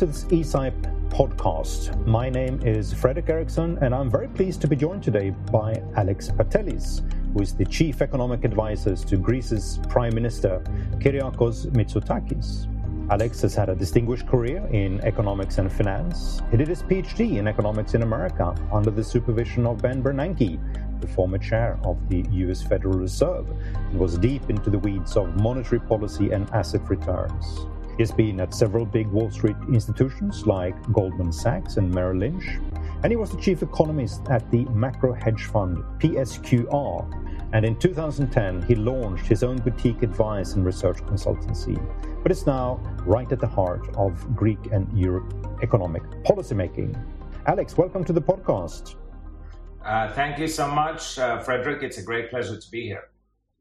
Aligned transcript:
to 0.00 0.06
this 0.06 0.24
ECIPE 0.24 1.10
podcast. 1.10 1.94
My 2.06 2.30
name 2.30 2.58
is 2.62 2.90
Fredrik 2.90 3.26
Erixon, 3.26 3.76
and 3.82 3.94
I'm 3.94 4.10
very 4.10 4.28
pleased 4.28 4.62
to 4.62 4.66
be 4.66 4.74
joined 4.74 5.02
today 5.02 5.28
by 5.52 5.82
Alex 5.94 6.30
Patelis, 6.30 7.02
who 7.34 7.42
is 7.42 7.52
the 7.52 7.66
Chief 7.66 8.00
Economic 8.00 8.44
Advisor 8.44 8.96
to 8.96 9.16
Greece's 9.18 9.78
Prime 9.90 10.14
Minister, 10.14 10.62
Kyriakos 11.00 11.66
Mitsotakis. 11.72 12.66
Alex 13.10 13.42
has 13.42 13.54
had 13.54 13.68
a 13.68 13.74
distinguished 13.74 14.26
career 14.26 14.66
in 14.72 15.02
economics 15.02 15.58
and 15.58 15.70
finance. 15.70 16.40
He 16.50 16.56
did 16.56 16.68
his 16.68 16.82
PhD 16.82 17.36
in 17.36 17.46
economics 17.46 17.92
in 17.92 18.02
America 18.02 18.54
under 18.72 18.90
the 18.90 19.04
supervision 19.04 19.66
of 19.66 19.82
Ben 19.82 20.02
Bernanke, 20.02 20.58
the 21.02 21.08
former 21.08 21.36
chair 21.36 21.78
of 21.84 22.08
the 22.08 22.24
US 22.46 22.62
Federal 22.62 22.94
Reserve, 22.98 23.50
and 23.74 24.00
was 24.00 24.16
deep 24.16 24.48
into 24.48 24.70
the 24.70 24.78
weeds 24.78 25.18
of 25.18 25.36
monetary 25.36 25.80
policy 25.82 26.30
and 26.30 26.48
asset 26.52 26.88
returns. 26.88 27.66
He's 28.00 28.10
been 28.10 28.40
at 28.40 28.54
several 28.54 28.86
big 28.86 29.08
Wall 29.08 29.30
Street 29.30 29.58
institutions 29.68 30.46
like 30.46 30.74
Goldman 30.90 31.30
Sachs 31.30 31.76
and 31.76 31.92
Merrill 31.92 32.16
Lynch, 32.16 32.46
and 33.02 33.12
he 33.12 33.16
was 33.16 33.30
the 33.30 33.36
chief 33.36 33.62
economist 33.62 34.22
at 34.30 34.50
the 34.50 34.64
macro 34.70 35.12
hedge 35.12 35.44
fund 35.44 35.84
PSQR. 35.98 37.50
And 37.52 37.62
in 37.62 37.76
2010, 37.78 38.62
he 38.62 38.74
launched 38.74 39.26
his 39.26 39.42
own 39.42 39.58
boutique 39.58 40.02
advice 40.02 40.54
and 40.54 40.64
research 40.64 40.96
consultancy, 41.02 41.76
but 42.22 42.32
it's 42.32 42.46
now 42.46 42.80
right 43.04 43.30
at 43.30 43.38
the 43.38 43.46
heart 43.46 43.94
of 43.96 44.34
Greek 44.34 44.72
and 44.72 44.90
Europe 44.98 45.34
economic 45.62 46.02
policymaking. 46.24 46.98
Alex, 47.44 47.76
welcome 47.76 48.02
to 48.04 48.14
the 48.14 48.22
podcast. 48.22 48.94
Uh, 49.84 50.10
thank 50.14 50.38
you 50.38 50.48
so 50.48 50.66
much, 50.66 51.18
uh, 51.18 51.38
Fredrik. 51.42 51.82
It's 51.82 51.98
a 51.98 52.02
great 52.02 52.30
pleasure 52.30 52.58
to 52.58 52.70
be 52.70 52.80
here. 52.80 53.10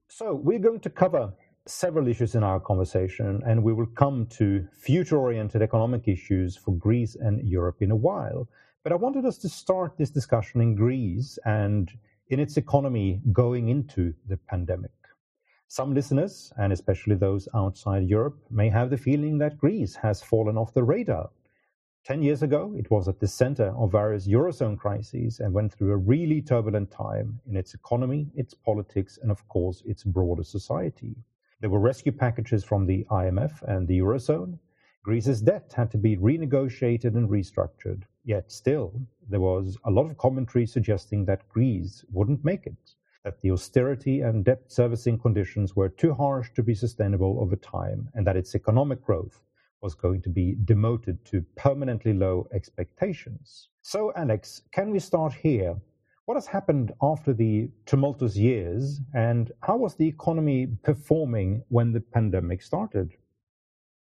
So, 0.08 0.33
we're 0.33 0.59
going 0.59 0.80
to 0.80 0.89
cover 0.89 1.33
several 1.70 2.08
issues 2.08 2.36
in 2.36 2.44
our 2.44 2.59
conversation, 2.59 3.42
and 3.45 3.64
we 3.64 3.73
will 3.73 3.86
come 3.86 4.25
to 4.28 4.67
future 4.73 5.17
oriented 5.17 5.62
economic 5.62 6.08
issues 6.08 6.58
for 6.58 6.72
Greece 6.72 7.16
and 7.16 7.48
Europe 7.48 7.81
in 7.81 7.92
a 7.92 7.95
while. 7.95 8.48
But 8.84 8.92
I 8.92 8.95
wanted 8.95 9.26
us 9.26 9.38
to 9.39 9.50
start 9.50 9.98
this 9.98 10.09
discussion 10.09 10.61
in 10.61 10.76
Greece 10.76 11.38
and 11.45 11.92
in 12.30 12.39
its 12.39 12.58
economy 12.58 13.22
going 13.31 13.70
into 13.70 14.14
the 14.28 14.38
pandemic. 14.38 14.92
Some 15.67 15.94
listeners, 15.94 16.52
and 16.58 16.73
especially 16.73 17.16
those 17.16 17.48
outside 17.53 18.09
Europe, 18.09 18.39
may 18.50 18.70
have 18.70 18.89
the 18.89 18.98
feeling 18.98 19.38
that 19.38 19.59
Greece 19.59 19.95
has 19.95 20.23
fallen 20.23 20.58
off 20.58 20.73
the 20.73 20.83
radar. 20.83 21.30
Ten 22.04 22.23
years 22.23 22.42
ago, 22.42 22.73
it 22.76 22.89
was 22.89 23.08
at 23.08 23.20
the 23.20 23.28
center 23.28 23.76
of 23.78 23.92
various 23.92 24.28
Eurozone 24.28 24.78
crises 24.78 25.39
and 25.39 25.54
went 25.54 25.73
through 25.73 25.92
a 25.92 25.98
really 25.98 26.42
turbulent 26.42 26.89
time 26.89 27.39
in 27.48 27.56
its 27.56 27.76
economy, 27.76 28.31
its 28.33 28.56
politics, 28.56 29.20
and 29.22 29.30
of 29.30 29.48
course, 29.48 29.83
its 29.86 30.04
broader 30.04 30.44
society. 30.44 31.16
There 31.61 31.69
were 31.69 31.79
rescue 31.79 32.13
packages 32.13 32.63
from 32.63 32.85
the 32.85 33.05
IMF 33.11 33.63
and 33.63 33.85
the 33.85 33.99
Eurozone. 33.99 34.59
Greece's 35.03 35.41
debt 35.41 35.73
had 35.75 35.91
to 35.91 35.97
be 35.97 36.15
renegotiated 36.15 37.17
and 37.17 37.29
restructured. 37.29 38.03
Yet 38.23 38.49
still, 38.49 39.02
there 39.27 39.41
was 39.41 39.77
a 39.83 39.91
lot 39.91 40.05
of 40.09 40.17
commentary 40.17 40.65
suggesting 40.65 41.25
that 41.25 41.49
Greece 41.49 42.05
wouldn't 42.13 42.45
make 42.45 42.65
it, 42.65 42.95
that 43.25 43.41
the 43.41 43.52
austerity 43.52 44.21
and 44.21 44.45
debt 44.45 44.71
servicing 44.71 45.19
conditions 45.19 45.75
were 45.75 45.89
too 45.89 46.13
harsh 46.13 46.49
to 46.53 46.63
be 46.63 46.73
sustainable 46.73 47.37
over 47.41 47.57
time, 47.57 48.07
and 48.13 48.25
that 48.25 48.37
its 48.37 48.55
economic 48.55 49.03
growth 49.03 49.43
was 49.81 49.95
going 49.95 50.21
to 50.21 50.30
be 50.30 50.55
demoted 50.63 51.25
to 51.25 51.41
permanently 51.57 52.13
low 52.13 52.47
expectations. 52.53 53.67
So, 53.81 54.13
Alex, 54.15 54.61
can 54.71 54.91
we 54.91 54.99
start 54.99 55.33
here? 55.33 55.75
What 56.30 56.35
has 56.35 56.45
happened 56.45 56.94
after 57.02 57.33
the 57.33 57.72
tumultuous 57.88 58.38
years, 58.38 59.02
and 59.16 59.52
how 59.63 59.77
was 59.77 59.95
the 59.95 60.08
economy 60.08 60.67
performing 60.83 61.63
when 61.69 61.91
the 61.91 62.02
pandemic 62.02 62.61
started? 62.61 63.13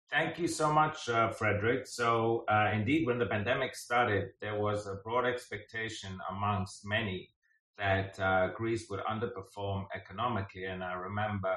Thank 0.10 0.40
you 0.40 0.48
so 0.48 0.74
much, 0.74 1.10
uh, 1.10 1.30
Fredrik. 1.30 1.86
So, 1.86 2.44
uh, 2.50 2.72
indeed, 2.74 3.06
when 3.06 3.20
the 3.20 3.28
pandemic 3.28 3.76
started, 3.76 4.32
there 4.42 4.60
was 4.60 4.88
a 4.88 4.96
broad 5.04 5.26
expectation 5.26 6.18
amongst 6.32 6.88
many 6.88 7.30
that 7.78 8.20
uh, 8.20 8.48
Greece 8.48 8.90
would 8.90 9.02
underperform 9.02 9.86
economically. 9.94 10.66
And 10.66 10.84
I 10.84 10.94
remember 10.94 11.56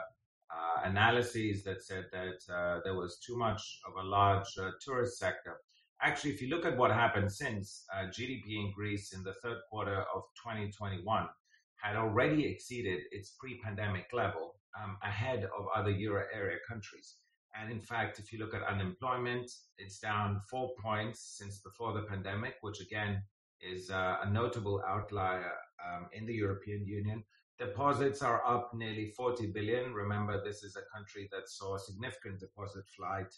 uh, 0.55 0.83
analyses 0.85 1.65
that 1.65 1.83
said 1.83 2.05
that 2.13 2.55
uh, 2.55 2.81
there 2.85 2.97
was 2.97 3.19
too 3.19 3.39
much 3.39 3.81
of 3.89 3.95
a 4.05 4.07
large 4.07 4.59
uh, 4.59 4.73
tourist 4.85 5.19
sector 5.19 5.57
actually, 6.03 6.33
if 6.33 6.43
you 6.43 6.49
look 6.49 6.65
at 6.65 6.77
what 6.77 6.91
happened 6.91 7.31
since, 7.31 7.85
uh, 7.95 8.07
GDP 8.07 8.57
in 8.57 8.73
Greece 8.75 9.13
in 9.13 9.23
the 9.23 9.35
third 9.35 9.59
quarter 9.71 10.05
of 10.15 10.23
2021 10.43 11.29
had 11.77 11.97
already 11.97 12.47
exceeded 12.47 13.01
its 13.11 13.31
pre 13.39 13.59
pandemic 13.61 14.07
level 14.13 14.57
um, 14.81 14.97
ahead 15.03 15.45
of 15.59 15.67
other 15.75 15.91
euro 15.91 16.25
area 16.33 16.59
countries. 16.69 17.17
And 17.59 17.73
in 17.73 17.81
fact, 17.81 18.19
if 18.19 18.33
you 18.33 18.39
look 18.39 18.55
at 18.55 18.63
unemployment, 18.63 19.51
it's 19.79 19.99
down 19.99 20.41
four 20.49 20.71
points 20.83 21.37
since 21.39 21.61
before 21.61 21.93
the 21.93 22.03
pandemic, 22.03 22.55
which 22.61 22.81
again 22.81 23.23
is 23.61 23.91
uh, 23.91 24.19
a 24.23 24.31
notable 24.31 24.83
outlier 24.87 25.53
um, 25.85 26.07
in 26.13 26.27
the 26.27 26.35
European 26.35 26.87
Union. 26.87 27.25
Deposits 27.59 28.23
are 28.23 28.43
up 28.47 28.73
nearly 28.75 29.11
40 29.11 29.49
billion. 29.49 29.93
Remember, 29.93 30.43
this 30.43 30.63
is 30.63 30.77
a 30.77 30.97
country 30.97 31.29
that 31.33 31.49
saw 31.49 31.75
a 31.75 31.79
significant 31.79 32.41
deposit 32.41 32.85
flight 32.97 33.35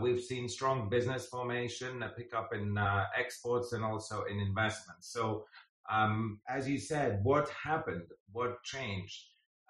we've 0.00 0.22
seen 0.22 0.48
strong 0.48 0.88
business 0.88 1.26
formation, 1.26 2.02
a 2.02 2.08
pickup 2.10 2.54
in 2.54 2.78
uh, 2.78 3.06
exports, 3.16 3.72
and 3.72 3.84
also 3.84 4.24
in 4.24 4.38
investments. 4.38 5.12
So, 5.12 5.44
um, 5.90 6.40
as 6.48 6.68
you 6.68 6.78
said, 6.78 7.20
what 7.22 7.48
happened? 7.50 8.06
What 8.32 8.62
changed? 8.62 9.20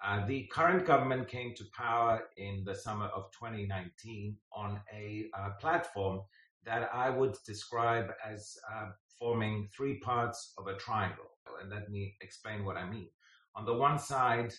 Uh, 0.03 0.25
the 0.25 0.47
current 0.51 0.85
government 0.85 1.27
came 1.27 1.55
to 1.55 1.63
power 1.75 2.21
in 2.37 2.63
the 2.63 2.75
summer 2.75 3.05
of 3.07 3.31
2019 3.31 4.37
on 4.53 4.79
a 4.93 5.25
uh, 5.37 5.51
platform 5.59 6.21
that 6.65 6.89
I 6.93 7.09
would 7.09 7.35
describe 7.45 8.11
as 8.25 8.55
uh, 8.71 8.89
forming 9.17 9.69
three 9.75 9.99
parts 9.99 10.53
of 10.57 10.67
a 10.67 10.75
triangle. 10.75 11.25
And 11.61 11.71
let 11.71 11.89
me 11.89 12.15
explain 12.21 12.65
what 12.65 12.77
I 12.77 12.89
mean. 12.89 13.09
On 13.55 13.65
the 13.65 13.73
one 13.73 13.97
side, 13.97 14.53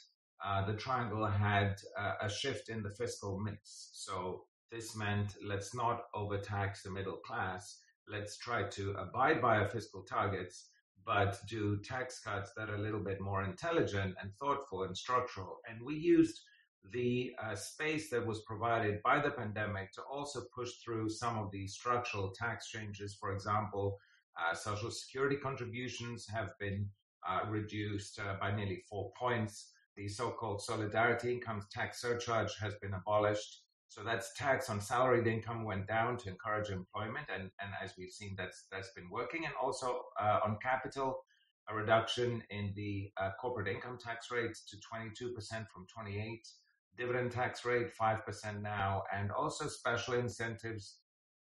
uh, 0.44 0.66
the 0.66 0.74
triangle 0.74 1.26
had 1.26 1.76
a 2.20 2.28
shift 2.28 2.68
in 2.68 2.82
the 2.82 2.90
fiscal 2.90 3.38
mix. 3.38 3.90
So 3.92 4.44
this 4.70 4.96
meant 4.96 5.36
let's 5.44 5.74
not 5.74 6.04
overtax 6.14 6.82
the 6.82 6.90
middle 6.90 7.16
class. 7.16 7.78
Let's 8.08 8.36
try 8.36 8.64
to 8.64 8.92
abide 8.92 9.40
by 9.40 9.58
our 9.58 9.68
fiscal 9.68 10.02
targets, 10.02 10.68
but 11.04 11.38
do 11.48 11.78
tax 11.82 12.20
cuts 12.20 12.52
that 12.56 12.68
are 12.68 12.74
a 12.76 12.80
little 12.82 13.02
bit 13.02 13.20
more 13.20 13.42
intelligent 13.42 14.14
and 14.20 14.34
thoughtful 14.34 14.84
and 14.84 14.96
structural. 14.96 15.58
And 15.68 15.84
we 15.84 15.94
used 15.94 16.40
the 16.92 17.32
uh, 17.42 17.54
space 17.54 18.10
that 18.10 18.26
was 18.26 18.42
provided 18.42 19.02
by 19.02 19.20
the 19.20 19.30
pandemic 19.30 19.92
to 19.92 20.02
also 20.02 20.42
push 20.54 20.72
through 20.84 21.08
some 21.08 21.38
of 21.38 21.50
the 21.50 21.66
structural 21.66 22.30
tax 22.30 22.68
changes. 22.68 23.16
For 23.18 23.32
example, 23.32 23.98
uh, 24.38 24.54
social 24.54 24.90
security 24.90 25.36
contributions 25.36 26.26
have 26.28 26.52
been 26.60 26.88
uh, 27.28 27.40
reduced 27.48 28.20
uh, 28.20 28.34
by 28.40 28.54
nearly 28.54 28.82
four 28.88 29.12
points. 29.18 29.72
The 29.96 30.08
so 30.08 30.30
called 30.30 30.60
solidarity 30.60 31.32
income 31.32 31.62
tax 31.72 32.00
surcharge 32.00 32.56
has 32.60 32.74
been 32.76 32.94
abolished. 32.94 33.62
So 33.88 34.02
that's 34.02 34.34
tax 34.36 34.68
on 34.68 34.80
salaried 34.80 35.26
income 35.26 35.64
went 35.64 35.86
down 35.86 36.16
to 36.18 36.28
encourage 36.28 36.70
employment, 36.70 37.26
and, 37.32 37.50
and 37.60 37.70
as 37.82 37.92
we've 37.96 38.10
seen, 38.10 38.34
that's 38.36 38.66
that's 38.70 38.90
been 38.90 39.08
working. 39.10 39.44
And 39.44 39.54
also 39.62 40.02
uh, 40.20 40.40
on 40.44 40.58
capital, 40.60 41.18
a 41.68 41.74
reduction 41.74 42.42
in 42.50 42.72
the 42.76 43.10
uh, 43.16 43.30
corporate 43.40 43.68
income 43.68 43.98
tax 43.98 44.30
rate 44.30 44.56
to 44.68 44.76
22% 44.76 45.34
from 45.68 45.86
28, 45.92 46.48
dividend 46.96 47.32
tax 47.32 47.64
rate 47.64 47.88
5% 47.94 48.62
now, 48.62 49.02
and 49.14 49.30
also 49.30 49.66
special 49.66 50.14
incentives 50.14 50.98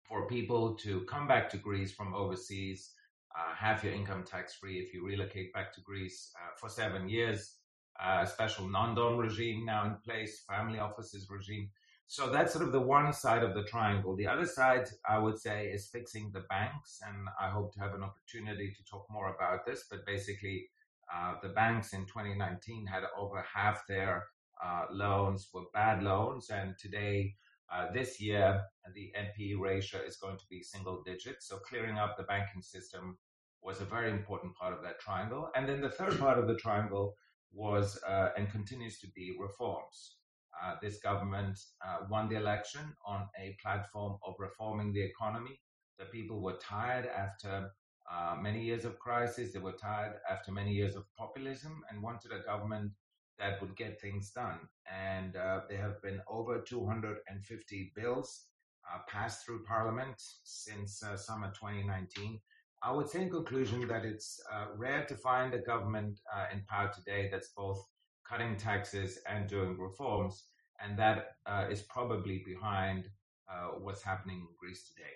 for 0.08 0.26
people 0.28 0.74
to 0.76 1.00
come 1.02 1.26
back 1.26 1.48
to 1.50 1.56
Greece 1.56 1.92
from 1.92 2.14
overseas, 2.14 2.92
uh, 3.36 3.54
have 3.54 3.82
your 3.82 3.92
income 3.92 4.22
tax 4.24 4.54
free 4.54 4.78
if 4.78 4.94
you 4.94 5.04
relocate 5.04 5.52
back 5.52 5.72
to 5.74 5.80
Greece 5.80 6.30
uh, 6.36 6.54
for 6.56 6.68
seven 6.68 7.08
years. 7.08 7.56
Uh, 7.98 8.20
a 8.22 8.26
special 8.26 8.68
non-dom 8.68 9.16
regime 9.16 9.64
now 9.64 9.84
in 9.86 9.94
place, 10.04 10.44
family 10.48 10.78
offices 10.78 11.28
regime. 11.30 11.70
So 12.06 12.30
that's 12.30 12.52
sort 12.52 12.64
of 12.64 12.72
the 12.72 12.80
one 12.80 13.12
side 13.12 13.42
of 13.42 13.54
the 13.54 13.64
triangle. 13.64 14.14
The 14.14 14.26
other 14.26 14.46
side, 14.46 14.88
I 15.08 15.18
would 15.18 15.38
say, 15.38 15.66
is 15.66 15.88
fixing 15.88 16.30
the 16.32 16.44
banks. 16.48 17.00
And 17.06 17.28
I 17.40 17.48
hope 17.48 17.72
to 17.74 17.80
have 17.80 17.94
an 17.94 18.02
opportunity 18.02 18.72
to 18.76 18.84
talk 18.84 19.06
more 19.10 19.34
about 19.34 19.66
this. 19.66 19.84
But 19.90 20.06
basically, 20.06 20.68
uh, 21.12 21.34
the 21.42 21.48
banks 21.48 21.92
in 21.92 22.06
2019 22.06 22.86
had 22.86 23.04
over 23.16 23.42
half 23.42 23.86
their 23.88 24.24
uh, 24.62 24.86
loans 24.90 25.48
were 25.52 25.64
bad 25.72 26.02
loans. 26.02 26.50
And 26.50 26.76
today, 26.78 27.34
uh, 27.72 27.86
this 27.92 28.20
year, 28.20 28.62
the 28.94 29.12
NPE 29.18 29.58
ratio 29.58 30.00
is 30.00 30.16
going 30.16 30.36
to 30.36 30.44
be 30.50 30.62
single 30.62 31.02
digits. 31.04 31.48
So 31.48 31.56
clearing 31.56 31.98
up 31.98 32.16
the 32.16 32.24
banking 32.24 32.62
system 32.62 33.18
was 33.62 33.80
a 33.80 33.86
very 33.86 34.10
important 34.10 34.54
part 34.54 34.74
of 34.74 34.82
that 34.82 35.00
triangle. 35.00 35.50
And 35.56 35.68
then 35.68 35.80
the 35.80 35.88
third 35.88 36.18
part 36.18 36.38
of 36.38 36.46
the 36.46 36.56
triangle 36.56 37.16
was 37.52 37.98
uh, 38.06 38.30
and 38.36 38.50
continues 38.50 38.98
to 39.00 39.06
be 39.14 39.34
reforms. 39.40 40.16
Uh, 40.62 40.74
this 40.80 40.98
government 40.98 41.58
uh, 41.86 41.98
won 42.08 42.28
the 42.28 42.36
election 42.36 42.94
on 43.06 43.28
a 43.38 43.56
platform 43.62 44.18
of 44.26 44.34
reforming 44.38 44.92
the 44.92 45.02
economy. 45.02 45.60
The 45.98 46.06
people 46.06 46.42
were 46.42 46.58
tired 46.60 47.06
after 47.06 47.70
uh, 48.10 48.36
many 48.40 48.62
years 48.62 48.84
of 48.84 48.98
crisis. 48.98 49.52
They 49.52 49.58
were 49.58 49.72
tired 49.72 50.14
after 50.30 50.52
many 50.52 50.72
years 50.72 50.96
of 50.96 51.04
populism 51.16 51.82
and 51.90 52.02
wanted 52.02 52.32
a 52.32 52.44
government 52.44 52.92
that 53.38 53.60
would 53.60 53.76
get 53.76 54.00
things 54.00 54.30
done. 54.30 54.60
And 54.90 55.36
uh, 55.36 55.62
there 55.68 55.80
have 55.80 56.00
been 56.02 56.20
over 56.28 56.60
250 56.60 57.92
bills 57.96 58.46
uh, 58.92 58.98
passed 59.08 59.44
through 59.44 59.64
Parliament 59.64 60.16
since 60.44 61.02
summer 61.16 61.48
2019. 61.48 62.40
I 62.82 62.92
would 62.92 63.08
say 63.08 63.22
in 63.22 63.30
conclusion 63.30 63.88
that 63.88 64.04
it's 64.04 64.40
rare 64.76 65.06
to 65.06 65.16
find 65.16 65.54
a 65.54 65.58
government 65.58 66.20
in 66.52 66.62
power 66.68 66.92
today 66.94 67.28
that's 67.32 67.48
both 67.56 67.82
cutting 68.28 68.56
taxes 68.56 69.18
and 69.28 69.48
doing 69.48 69.78
reforms, 69.78 70.44
and 70.82 70.98
that 70.98 71.36
uh, 71.46 71.66
is 71.70 71.82
probably 71.82 72.42
behind 72.44 73.08
uh, 73.50 73.78
what's 73.78 74.02
happening 74.02 74.38
in 74.38 74.48
Greece 74.58 74.84
today. 74.88 75.14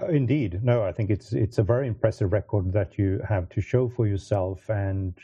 Uh, 0.00 0.12
indeed, 0.12 0.60
no, 0.62 0.82
I 0.82 0.92
think 0.92 1.10
it's 1.10 1.32
it's 1.32 1.58
a 1.58 1.62
very 1.62 1.86
impressive 1.86 2.32
record 2.32 2.72
that 2.72 2.98
you 2.98 3.20
have 3.28 3.48
to 3.50 3.60
show 3.60 3.88
for 3.88 4.06
yourself, 4.06 4.68
and 4.68 5.16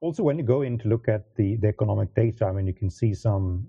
also 0.00 0.22
when 0.22 0.38
you 0.38 0.44
go 0.44 0.62
in 0.62 0.78
to 0.78 0.88
look 0.88 1.08
at 1.08 1.34
the 1.36 1.56
the 1.56 1.68
economic 1.68 2.14
data, 2.14 2.46
I 2.46 2.52
mean, 2.52 2.66
you 2.66 2.72
can 2.72 2.90
see 2.90 3.14
some 3.14 3.68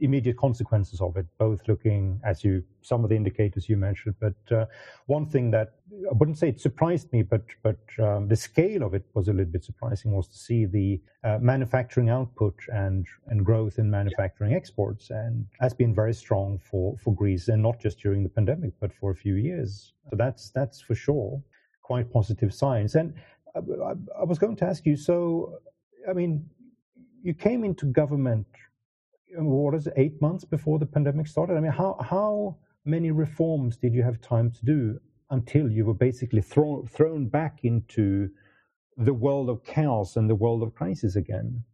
immediate 0.00 0.36
consequences 0.36 1.00
of 1.00 1.16
it, 1.16 1.26
both 1.38 1.66
looking, 1.68 2.20
as 2.24 2.44
you, 2.44 2.62
some 2.82 3.02
of 3.02 3.10
the 3.10 3.16
indicators 3.16 3.68
you 3.68 3.76
mentioned. 3.76 4.14
But 4.20 4.56
uh, 4.56 4.66
one 5.06 5.26
thing 5.26 5.50
that 5.52 5.74
I 6.10 6.14
wouldn't 6.14 6.38
say 6.38 6.48
it 6.48 6.60
surprised 6.60 7.12
me, 7.12 7.22
but 7.22 7.42
but 7.62 7.78
um, 8.02 8.28
the 8.28 8.36
scale 8.36 8.82
of 8.82 8.94
it 8.94 9.04
was 9.14 9.28
a 9.28 9.32
little 9.32 9.52
bit 9.52 9.64
surprising 9.64 10.12
was 10.12 10.28
to 10.28 10.36
see 10.36 10.66
the 10.66 11.00
uh, 11.24 11.38
manufacturing 11.40 12.10
output 12.10 12.54
and 12.68 13.06
and 13.28 13.44
growth 13.44 13.78
in 13.78 13.90
manufacturing 13.90 14.54
exports, 14.54 15.10
and 15.10 15.46
has 15.60 15.74
been 15.74 15.94
very 15.94 16.14
strong 16.14 16.58
for 16.58 16.96
for 16.98 17.14
Greece, 17.14 17.48
and 17.48 17.62
not 17.62 17.80
just 17.80 17.98
during 17.98 18.22
the 18.22 18.28
pandemic, 18.28 18.72
but 18.80 18.92
for 18.92 19.10
a 19.10 19.16
few 19.16 19.34
years. 19.34 19.92
So 20.10 20.16
that's 20.16 20.50
that's 20.50 20.80
for 20.80 20.94
sure 20.94 21.42
quite 21.82 22.12
positive 22.12 22.52
signs. 22.52 22.96
And 22.96 23.14
I, 23.54 23.60
I, 23.60 23.92
I 24.20 24.24
was 24.24 24.38
going 24.38 24.56
to 24.56 24.64
ask 24.64 24.84
you, 24.84 24.96
so 24.96 25.60
I 26.08 26.12
mean, 26.12 26.44
you 27.22 27.32
came 27.34 27.64
into 27.64 27.86
government 27.86 28.46
what 29.34 29.74
is 29.74 29.86
it, 29.86 29.94
eight 29.96 30.20
months 30.20 30.44
before 30.44 30.78
the 30.78 30.86
pandemic 30.86 31.26
started? 31.26 31.56
I 31.56 31.60
mean, 31.60 31.72
how 31.72 31.96
how 32.00 32.56
many 32.84 33.10
reforms 33.10 33.76
did 33.76 33.94
you 33.94 34.02
have 34.02 34.20
time 34.20 34.50
to 34.50 34.64
do 34.64 35.00
until 35.30 35.70
you 35.70 35.84
were 35.84 35.94
basically 35.94 36.40
thrown 36.40 36.86
thrown 36.86 37.28
back 37.28 37.60
into 37.64 38.30
the 38.96 39.14
world 39.14 39.50
of 39.50 39.64
chaos 39.64 40.16
and 40.16 40.30
the 40.30 40.34
world 40.34 40.62
of 40.62 40.74
crisis 40.74 41.16
again? 41.16 41.64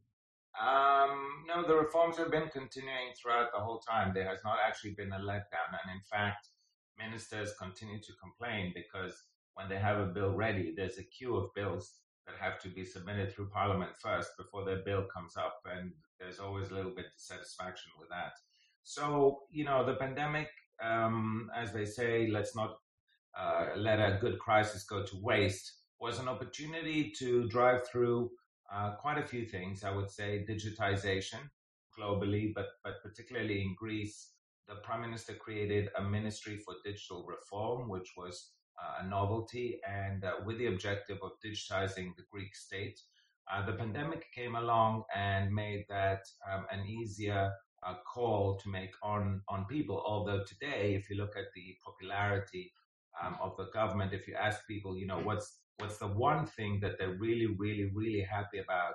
Um, 0.61 1.45
no, 1.47 1.67
the 1.67 1.75
reforms 1.75 2.17
have 2.17 2.31
been 2.31 2.49
continuing 2.49 3.13
throughout 3.21 3.51
the 3.53 3.61
whole 3.61 3.79
time. 3.79 4.13
There 4.15 4.29
has 4.29 4.41
not 4.45 4.59
actually 4.67 4.95
been 4.95 5.13
a 5.13 5.19
letdown, 5.19 5.71
and 5.71 5.95
in 5.95 6.03
fact, 6.11 6.49
ministers 6.99 7.55
continue 7.59 8.01
to 8.01 8.13
complain 8.21 8.73
because 8.75 9.23
when 9.55 9.69
they 9.69 9.79
have 9.79 9.99
a 9.99 10.07
bill 10.07 10.35
ready, 10.35 10.73
there's 10.77 10.99
a 10.99 11.05
queue 11.05 11.37
of 11.37 11.55
bills 11.55 12.02
that 12.27 12.37
have 12.41 12.61
to 12.61 12.69
be 12.69 12.85
submitted 12.85 13.33
through 13.33 13.49
Parliament 13.49 13.93
first 13.99 14.31
before 14.39 14.65
their 14.65 14.83
bill 14.85 15.05
comes 15.15 15.37
up, 15.37 15.61
and 15.65 15.93
there's 16.19 16.39
always 16.39 16.71
a 16.71 16.75
little 16.75 16.95
bit 16.95 17.07
of 17.07 17.13
dissatisfaction 17.13 17.91
with 17.99 18.09
that. 18.11 18.33
So, 18.85 19.41
you 19.51 19.65
know, 19.65 19.85
the 19.85 19.95
pandemic, 19.95 20.49
um, 20.83 21.51
as 21.57 21.73
they 21.73 21.85
say, 21.85 22.29
let's 22.29 22.55
not 22.57 22.77
uh, 23.39 23.71
let 23.77 23.99
a 23.99 24.19
good 24.21 24.39
crisis 24.39 24.85
go 24.85 25.05
to 25.05 25.17
waste, 25.23 25.73
was 26.01 26.19
an 26.19 26.29
opportunity 26.29 27.13
to 27.19 27.49
drive 27.49 27.87
through 27.87 28.31
uh, 28.73 28.95
quite 28.97 29.19
a 29.19 29.27
few 29.27 29.45
things. 29.47 29.85
I 29.85 29.95
would 29.95 30.11
say 30.11 30.45
digitization 30.49 31.41
globally, 31.99 32.53
but 32.55 32.67
but 32.83 33.03
particularly 33.03 33.63
in 33.63 33.75
Greece, 33.79 34.33
the 34.69 34.77
prime 34.77 35.03
minister 35.03 35.35
created 35.35 35.91
a 35.99 36.03
ministry 36.03 36.59
for 36.59 36.75
digital 36.85 37.25
reform, 37.25 37.89
which 37.89 38.13
was 38.17 38.53
a 39.01 39.07
novelty, 39.07 39.81
and 39.89 40.25
uh, 40.25 40.33
with 40.45 40.59
the 40.59 40.67
objective 40.67 41.19
of 41.23 41.33
digitizing 41.45 42.15
the 42.17 42.25
Greek 42.31 42.55
state. 42.55 43.01
Uh, 43.53 43.65
the 43.67 43.73
pandemic 43.73 44.25
came 44.35 44.55
along 44.55 45.03
and 45.15 45.53
made 45.53 45.85
that 45.89 46.23
um, 46.51 46.65
an 46.71 46.87
easier 46.87 47.51
uh, 47.87 47.95
call 48.13 48.57
to 48.57 48.69
make 48.69 48.93
on 49.03 49.43
on 49.49 49.65
people. 49.67 50.03
Although 50.07 50.45
today, 50.45 50.95
if 50.95 51.11
you 51.11 51.17
look 51.17 51.37
at 51.37 51.53
the 51.55 51.77
popularity 51.85 52.73
um, 53.23 53.37
of 53.43 53.57
the 53.57 53.67
government, 53.75 54.13
if 54.13 54.29
you 54.29 54.35
ask 54.35 54.67
people, 54.67 54.97
you 54.97 55.07
know, 55.07 55.19
what's 55.19 55.59
what's 55.79 55.99
the 55.99 56.07
one 56.07 56.47
thing 56.47 56.79
that 56.81 56.99
they're 56.99 57.19
really, 57.19 57.47
really, 57.59 57.91
really 57.95 58.21
happy 58.23 58.59
about 58.59 58.95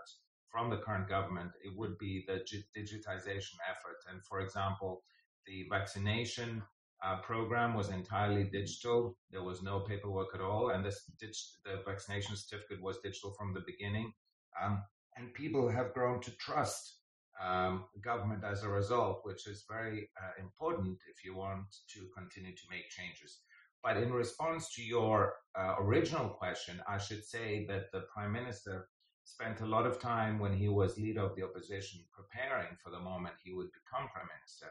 from 0.49 0.69
the 0.69 0.77
current 0.77 1.09
government, 1.09 1.51
it 1.63 1.75
would 1.75 1.97
be 1.97 2.23
the 2.27 2.39
digitization 2.77 3.55
effort. 3.69 3.99
And 4.09 4.23
for 4.23 4.39
example, 4.39 5.03
the 5.45 5.67
vaccination 5.69 6.63
uh, 7.03 7.17
program 7.17 7.75
was 7.75 7.89
entirely 7.89 8.43
digital. 8.43 9.15
There 9.31 9.43
was 9.43 9.61
no 9.61 9.81
paperwork 9.81 10.29
at 10.33 10.41
all, 10.41 10.71
and 10.71 10.83
this 10.83 11.09
the 11.19 11.81
vaccination 11.85 12.35
certificate 12.35 12.81
was 12.81 12.97
digital 13.03 13.33
from 13.37 13.53
the 13.53 13.63
beginning. 13.65 14.13
Um, 14.61 14.83
and 15.15 15.33
people 15.33 15.69
have 15.69 15.93
grown 15.93 16.21
to 16.21 16.31
trust 16.37 16.97
um, 17.43 17.85
government 18.03 18.43
as 18.43 18.63
a 18.63 18.69
result, 18.69 19.21
which 19.23 19.47
is 19.47 19.65
very 19.69 20.09
uh, 20.19 20.41
important 20.41 20.97
if 21.09 21.23
you 21.23 21.35
want 21.35 21.65
to 21.93 22.07
continue 22.17 22.55
to 22.55 22.63
make 22.71 22.89
changes. 22.89 23.41
But 23.83 23.97
in 23.97 24.11
response 24.11 24.73
to 24.73 24.83
your 24.83 25.35
uh, 25.55 25.75
original 25.79 26.29
question, 26.29 26.81
I 26.87 26.97
should 26.97 27.23
say 27.23 27.65
that 27.67 27.91
the 27.91 28.05
prime 28.13 28.31
minister 28.31 28.89
spent 29.23 29.61
a 29.61 29.67
lot 29.67 29.85
of 29.85 29.99
time 29.99 30.39
when 30.39 30.53
he 30.53 30.67
was 30.67 30.97
leader 30.97 31.21
of 31.21 31.35
the 31.35 31.43
opposition 31.43 31.99
preparing 32.11 32.75
for 32.83 32.89
the 32.89 32.99
moment 32.99 33.35
he 33.43 33.53
would 33.53 33.69
become 33.71 34.09
prime 34.09 34.29
minister 34.39 34.67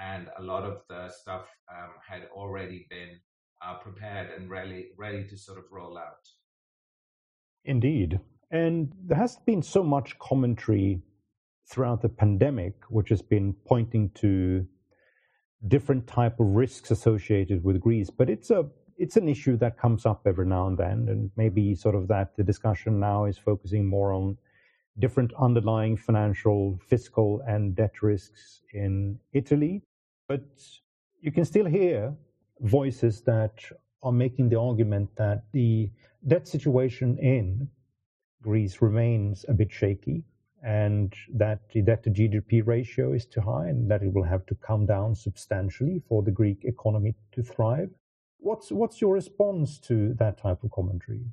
and 0.00 0.28
a 0.38 0.42
lot 0.42 0.64
of 0.64 0.82
the 0.88 1.08
stuff 1.10 1.46
um, 1.70 1.90
had 2.06 2.28
already 2.34 2.86
been 2.90 3.20
uh, 3.64 3.74
prepared 3.74 4.30
and 4.36 4.50
ready, 4.50 4.88
ready 4.96 5.24
to 5.28 5.36
sort 5.36 5.58
of 5.58 5.64
roll 5.70 5.98
out. 5.98 6.28
Indeed. 7.64 8.20
And 8.50 8.92
there 9.06 9.18
has 9.18 9.36
been 9.46 9.62
so 9.62 9.82
much 9.82 10.18
commentary 10.18 11.00
throughout 11.70 12.02
the 12.02 12.08
pandemic, 12.08 12.74
which 12.88 13.08
has 13.08 13.22
been 13.22 13.54
pointing 13.66 14.10
to 14.16 14.66
different 15.68 16.06
type 16.06 16.40
of 16.40 16.46
risks 16.46 16.90
associated 16.90 17.62
with 17.62 17.80
Greece. 17.80 18.10
But 18.10 18.28
it's 18.28 18.50
a 18.50 18.68
it's 18.98 19.16
an 19.16 19.28
issue 19.28 19.56
that 19.56 19.78
comes 19.78 20.04
up 20.04 20.22
every 20.26 20.46
now 20.46 20.66
and 20.66 20.76
then, 20.76 21.08
and 21.08 21.30
maybe 21.36 21.74
sort 21.74 21.94
of 21.94 22.08
that 22.08 22.36
the 22.36 22.44
discussion 22.44 23.00
now 23.00 23.24
is 23.24 23.38
focusing 23.38 23.86
more 23.86 24.12
on 24.12 24.36
different 24.98 25.32
underlying 25.40 25.96
financial, 25.96 26.78
fiscal, 26.88 27.42
and 27.46 27.74
debt 27.74 28.02
risks 28.02 28.62
in 28.72 29.18
Italy. 29.32 29.82
But 30.28 30.42
you 31.20 31.32
can 31.32 31.44
still 31.44 31.66
hear 31.66 32.14
voices 32.60 33.22
that 33.22 33.64
are 34.02 34.12
making 34.12 34.48
the 34.48 34.58
argument 34.58 35.10
that 35.16 35.44
the 35.52 35.90
debt 36.26 36.46
situation 36.46 37.18
in 37.18 37.68
Greece 38.42 38.82
remains 38.82 39.44
a 39.48 39.54
bit 39.54 39.70
shaky 39.70 40.24
and 40.62 41.14
that 41.34 41.68
the 41.70 41.82
debt 41.82 42.02
to 42.04 42.10
GDP 42.10 42.64
ratio 42.64 43.12
is 43.12 43.26
too 43.26 43.40
high 43.40 43.68
and 43.68 43.90
that 43.90 44.02
it 44.02 44.12
will 44.12 44.24
have 44.24 44.46
to 44.46 44.54
come 44.56 44.86
down 44.86 45.14
substantially 45.14 46.02
for 46.08 46.22
the 46.22 46.30
Greek 46.30 46.64
economy 46.64 47.14
to 47.32 47.42
thrive. 47.42 47.90
What's 48.38 48.70
what's 48.70 49.00
your 49.00 49.14
response 49.14 49.78
to 49.80 50.14
that 50.14 50.38
type 50.38 50.62
of 50.62 50.70
commentary? 50.70 51.24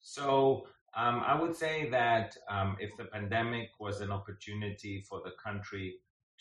So 0.00 0.66
um, 0.96 1.22
I 1.26 1.40
would 1.40 1.56
say 1.56 1.88
that 1.90 2.36
um, 2.48 2.76
if 2.78 2.96
the 2.96 3.04
pandemic 3.04 3.70
was 3.80 4.00
an 4.00 4.12
opportunity 4.12 5.04
for 5.08 5.20
the 5.24 5.32
country 5.42 5.94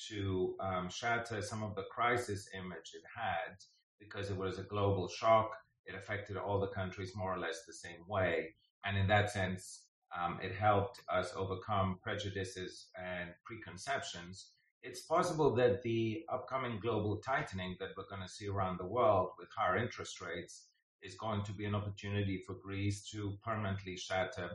to 0.10 0.56
um, 0.60 0.90
shatter 0.90 1.42
some 1.42 1.64
of 1.64 1.76
the 1.76 1.86
crisis 1.92 2.50
image 2.54 2.92
it 2.94 3.04
had, 3.16 3.56
because 4.00 4.30
it 4.30 4.38
was 4.38 4.60
a 4.60 4.64
global 4.64 5.08
shock, 5.08 5.52
it 5.86 5.96
affected 5.96 6.38
all 6.38 6.60
the 6.60 6.68
countries 6.68 7.14
more 7.16 7.34
or 7.34 7.40
less 7.40 7.66
the 7.66 7.74
same 7.74 8.08
way. 8.08 8.54
And 8.86 8.98
in 8.98 9.08
that 9.08 9.32
sense, 9.32 9.86
um, 10.18 10.40
it 10.44 10.54
helped 10.54 11.02
us 11.12 11.34
overcome 11.36 12.00
prejudices 12.04 12.88
and 12.96 13.32
preconceptions. 13.46 14.52
It's 14.84 15.02
possible 15.02 15.56
that 15.56 15.82
the 15.82 16.24
upcoming 16.32 16.80
global 16.80 17.18
tightening 17.18 17.76
that 17.80 17.90
we're 17.98 18.10
going 18.10 18.22
to 18.22 18.28
see 18.28 18.48
around 18.48 18.78
the 18.80 18.86
world 18.86 19.30
with 19.40 19.48
higher 19.56 19.78
interest 19.78 20.22
rates 20.22 20.66
is 21.04 21.16
going 21.16 21.44
to 21.44 21.52
be 21.52 21.66
an 21.66 21.76
opportunity 21.76 22.42
for 22.46 22.56
Greece 22.56 23.08
to 23.12 23.38
permanently 23.44 23.98
shatter 23.98 24.50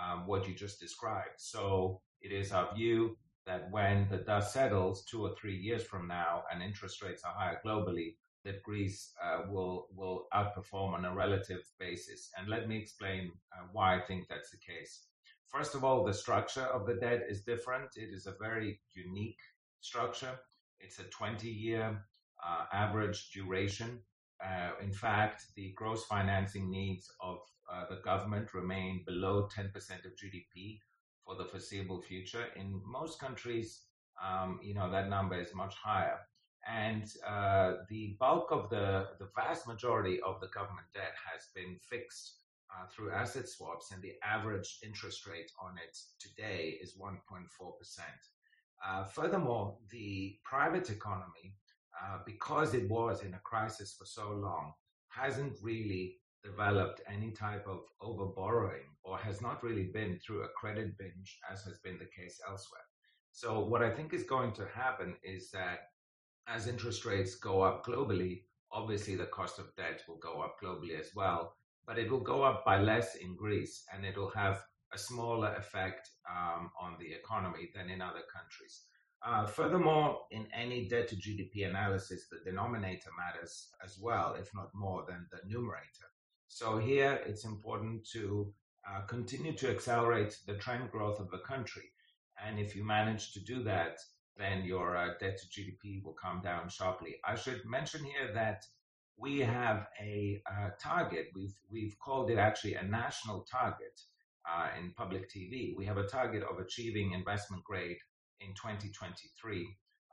um, 0.00 0.26
what 0.26 0.48
you 0.48 0.54
just 0.54 0.80
described. 0.80 1.36
So 1.38 2.00
it 2.20 2.32
is 2.32 2.52
our 2.52 2.74
view 2.74 3.16
that 3.46 3.70
when 3.70 4.08
the 4.08 4.18
dust 4.18 4.52
settles 4.52 5.04
two 5.04 5.22
or 5.24 5.34
three 5.34 5.56
years 5.56 5.82
from 5.82 6.06
now 6.06 6.44
and 6.52 6.62
interest 6.62 7.02
rates 7.02 7.22
are 7.24 7.34
higher 7.34 7.60
globally, 7.64 8.16
that 8.44 8.62
Greece 8.62 9.12
uh, 9.22 9.42
will 9.48 9.86
will 9.94 10.26
outperform 10.34 10.94
on 10.94 11.04
a 11.04 11.14
relative 11.14 11.62
basis. 11.78 12.30
And 12.36 12.48
let 12.48 12.68
me 12.68 12.76
explain 12.76 13.30
uh, 13.52 13.66
why 13.72 13.96
I 13.96 14.00
think 14.00 14.26
that's 14.28 14.50
the 14.50 14.58
case. 14.58 15.06
First 15.48 15.74
of 15.74 15.84
all, 15.84 16.04
the 16.04 16.14
structure 16.14 16.64
of 16.64 16.86
the 16.86 16.94
debt 16.94 17.22
is 17.28 17.42
different. 17.42 17.90
It 17.94 18.08
is 18.12 18.26
a 18.26 18.34
very 18.40 18.80
unique 18.94 19.38
structure. 19.80 20.38
It's 20.80 20.98
a 20.98 21.04
20 21.04 21.48
year 21.48 22.02
uh, 22.44 22.64
average 22.72 23.30
duration 23.32 24.00
uh, 24.44 24.70
in 24.82 24.92
fact, 24.92 25.46
the 25.56 25.72
gross 25.76 26.04
financing 26.04 26.70
needs 26.70 27.10
of 27.20 27.38
uh, 27.72 27.84
the 27.88 28.00
government 28.02 28.52
remain 28.54 29.02
below 29.06 29.48
10% 29.56 29.66
of 30.04 30.12
GDP 30.12 30.78
for 31.24 31.36
the 31.36 31.44
foreseeable 31.44 32.02
future. 32.02 32.46
In 32.56 32.80
most 32.84 33.20
countries, 33.20 33.82
um, 34.22 34.58
you 34.62 34.74
know, 34.74 34.90
that 34.90 35.08
number 35.08 35.40
is 35.40 35.54
much 35.54 35.74
higher. 35.82 36.18
And 36.68 37.04
uh, 37.26 37.74
the 37.88 38.16
bulk 38.20 38.48
of 38.50 38.70
the, 38.70 39.08
the 39.18 39.28
vast 39.34 39.66
majority 39.66 40.20
of 40.20 40.40
the 40.40 40.48
government 40.48 40.86
debt 40.94 41.14
has 41.32 41.48
been 41.54 41.78
fixed 41.88 42.38
uh, 42.70 42.86
through 42.88 43.12
asset 43.12 43.48
swaps, 43.48 43.90
and 43.92 44.02
the 44.02 44.14
average 44.24 44.78
interest 44.84 45.26
rate 45.26 45.50
on 45.62 45.74
it 45.76 45.96
today 46.20 46.78
is 46.80 46.96
1.4%. 46.98 47.18
Uh, 48.84 49.04
furthermore, 49.04 49.76
the 49.90 50.36
private 50.44 50.90
economy 50.90 51.54
uh, 52.00 52.18
because 52.24 52.74
it 52.74 52.88
was 52.88 53.22
in 53.22 53.34
a 53.34 53.40
crisis 53.40 53.94
for 53.98 54.04
so 54.04 54.30
long, 54.30 54.72
hasn't 55.08 55.56
really 55.62 56.16
developed 56.42 57.00
any 57.08 57.30
type 57.30 57.66
of 57.68 57.80
overborrowing 58.00 58.88
or 59.04 59.18
has 59.18 59.40
not 59.40 59.62
really 59.62 59.90
been 59.92 60.18
through 60.18 60.42
a 60.42 60.48
credit 60.48 60.96
binge 60.98 61.38
as 61.50 61.62
has 61.64 61.78
been 61.78 61.98
the 61.98 62.22
case 62.22 62.40
elsewhere. 62.48 62.82
So 63.30 63.60
what 63.60 63.82
I 63.82 63.90
think 63.90 64.12
is 64.12 64.24
going 64.24 64.52
to 64.54 64.66
happen 64.74 65.14
is 65.22 65.50
that 65.52 65.80
as 66.48 66.66
interest 66.66 67.04
rates 67.04 67.36
go 67.36 67.62
up 67.62 67.84
globally, 67.86 68.42
obviously 68.72 69.16
the 69.16 69.26
cost 69.26 69.58
of 69.58 69.74
debt 69.76 70.02
will 70.08 70.18
go 70.18 70.40
up 70.42 70.56
globally 70.62 70.98
as 70.98 71.10
well, 71.14 71.54
but 71.86 71.98
it 71.98 72.10
will 72.10 72.20
go 72.20 72.42
up 72.42 72.64
by 72.64 72.80
less 72.80 73.14
in 73.16 73.36
Greece 73.36 73.84
and 73.94 74.04
it 74.04 74.16
will 74.16 74.30
have 74.30 74.62
a 74.92 74.98
smaller 74.98 75.54
effect 75.54 76.10
um, 76.30 76.70
on 76.80 76.96
the 76.98 77.12
economy 77.12 77.70
than 77.74 77.88
in 77.88 78.02
other 78.02 78.22
countries. 78.32 78.82
Uh, 79.24 79.46
furthermore, 79.46 80.20
in 80.32 80.48
any 80.52 80.88
debt 80.88 81.08
to 81.08 81.16
GDP 81.16 81.68
analysis, 81.68 82.26
the 82.28 82.38
denominator 82.44 83.10
matters 83.16 83.68
as 83.84 83.98
well, 84.00 84.34
if 84.34 84.50
not 84.54 84.74
more 84.74 85.04
than 85.08 85.26
the 85.30 85.38
numerator. 85.48 86.08
So 86.48 86.78
here 86.78 87.20
it's 87.24 87.44
important 87.44 88.04
to 88.12 88.52
uh, 88.88 89.02
continue 89.02 89.52
to 89.54 89.70
accelerate 89.70 90.38
the 90.46 90.54
trend 90.54 90.90
growth 90.90 91.20
of 91.20 91.30
the 91.30 91.38
country. 91.38 91.92
And 92.44 92.58
if 92.58 92.74
you 92.74 92.84
manage 92.84 93.32
to 93.34 93.40
do 93.40 93.62
that, 93.62 93.98
then 94.36 94.64
your 94.64 94.96
uh, 94.96 95.10
debt 95.20 95.38
to 95.38 95.46
GDP 95.46 96.02
will 96.02 96.14
come 96.14 96.40
down 96.42 96.68
sharply. 96.68 97.16
I 97.24 97.36
should 97.36 97.62
mention 97.64 98.04
here 98.04 98.32
that 98.34 98.64
we 99.16 99.38
have 99.40 99.86
a 100.00 100.42
uh, 100.50 100.70
target. 100.82 101.28
We've 101.34 101.54
we've 101.70 101.96
called 101.98 102.30
it 102.30 102.38
actually 102.38 102.74
a 102.74 102.82
national 102.82 103.46
target 103.50 104.00
uh, 104.50 104.68
in 104.78 104.92
public 104.96 105.30
TV. 105.30 105.76
We 105.76 105.86
have 105.86 105.98
a 105.98 106.08
target 106.08 106.42
of 106.42 106.58
achieving 106.58 107.12
investment 107.12 107.62
grade 107.62 107.98
in 108.40 108.54
2023. 108.54 109.68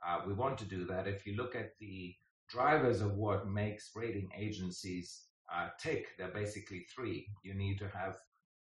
Uh, 0.06 0.20
we 0.26 0.32
want 0.32 0.58
to 0.58 0.64
do 0.64 0.84
that. 0.86 1.06
If 1.06 1.26
you 1.26 1.36
look 1.36 1.54
at 1.54 1.72
the 1.78 2.14
drivers 2.48 3.00
of 3.00 3.14
what 3.14 3.48
makes 3.48 3.90
rating 3.94 4.28
agencies 4.36 5.22
uh, 5.52 5.68
tick, 5.80 6.08
they're 6.18 6.28
basically 6.28 6.86
three. 6.94 7.26
You 7.42 7.54
need 7.54 7.78
to 7.78 7.88
have 7.88 8.16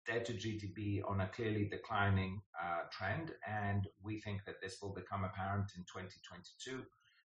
debt 0.07 0.25
to 0.27 0.33
GDP 0.33 1.03
on 1.07 1.21
a 1.21 1.29
clearly 1.29 1.65
declining 1.65 2.41
uh, 2.63 2.83
trend. 2.93 3.33
And 3.49 3.89
we 4.03 4.21
think 4.21 4.45
that 4.47 4.61
this 4.63 4.79
will 4.83 4.93
become 4.93 5.25
apparent 5.25 5.73
in 5.77 5.83
2022, 5.83 6.83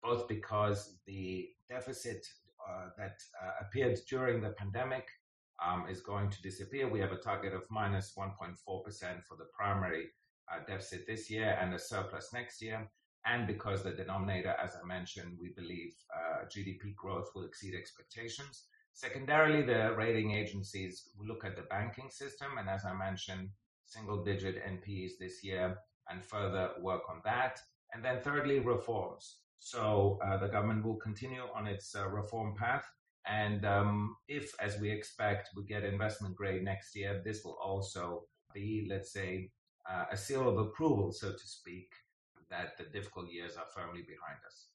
both 0.03 0.29
because 0.29 0.99
the 1.07 1.49
deficit 1.69 2.27
uh, 2.69 2.89
that 2.99 3.19
uh, 3.43 3.51
appeared 3.61 3.99
during 4.09 4.41
the 4.41 4.51
pandemic 4.51 5.07
um, 5.65 5.87
is 5.89 6.01
going 6.01 6.31
to 6.31 6.43
disappear. 6.43 6.89
We 6.89 7.01
have 7.01 7.13
a 7.13 7.17
target 7.19 7.55
of 7.55 7.63
minus 7.71 8.13
1.4% 8.17 8.57
for 8.57 9.37
the 9.37 9.47
primary 9.57 10.09
deficit 10.67 11.07
this 11.07 11.31
year 11.31 11.59
and 11.61 11.75
a 11.75 11.79
surplus 11.79 12.33
next 12.33 12.63
year. 12.63 12.89
And 13.25 13.47
because 13.47 13.83
the 13.83 13.91
denominator, 13.91 14.55
as 14.63 14.77
I 14.81 14.87
mentioned, 14.87 15.37
we 15.41 15.51
believe 15.57 15.95
uh, 16.15 16.45
GDP 16.45 16.95
growth 16.95 17.31
will 17.35 17.45
exceed 17.45 17.75
expectations. 17.75 18.65
Secondarily, 18.93 19.63
the 19.63 19.95
rating 19.97 20.31
agencies 20.31 21.11
look 21.19 21.45
at 21.45 21.57
the 21.57 21.63
banking 21.63 22.09
system, 22.09 22.57
and 22.59 22.69
as 22.69 22.85
I 22.85 22.95
mentioned, 22.95 23.51
single 23.85 24.25
digit 24.25 24.63
NPEs 24.65 25.13
this 25.19 25.43
year 25.45 25.77
and 26.09 26.25
further 26.25 26.71
work 26.81 27.03
on 27.11 27.21
that. 27.25 27.59
And 27.93 28.05
then 28.05 28.21
thirdly, 28.21 28.61
reforms. 28.61 29.39
So 29.59 30.19
uh, 30.25 30.37
the 30.39 30.49
government 30.49 30.85
will 30.85 30.97
continue 30.97 31.43
on 31.55 31.67
its 31.67 31.95
uh, 31.97 32.09
reform 32.09 32.55
path. 32.55 32.85
And 33.27 33.65
um, 33.65 34.17
if, 34.29 34.55
as 34.61 34.79
we 34.81 34.91
expect, 34.91 35.51
we 35.57 35.65
get 35.65 35.83
investment 35.83 36.37
grade 36.37 36.63
next 36.63 36.95
year, 36.95 37.21
this 37.25 37.45
will 37.45 37.59
also 37.63 38.25
be, 38.55 38.87
let's 38.89 39.13
say, 39.13 39.51
uh, 39.91 40.05
a 40.11 40.17
seal 40.17 40.49
of 40.49 40.59
approval, 40.59 41.13
so 41.13 41.33
to 41.33 41.47
speak, 41.47 41.93
that 42.51 42.77
the 42.79 42.85
difficult 42.85 43.31
years 43.31 43.57
are 43.57 43.67
firmly 43.75 44.03
behind 44.03 44.39
us. 44.47 44.67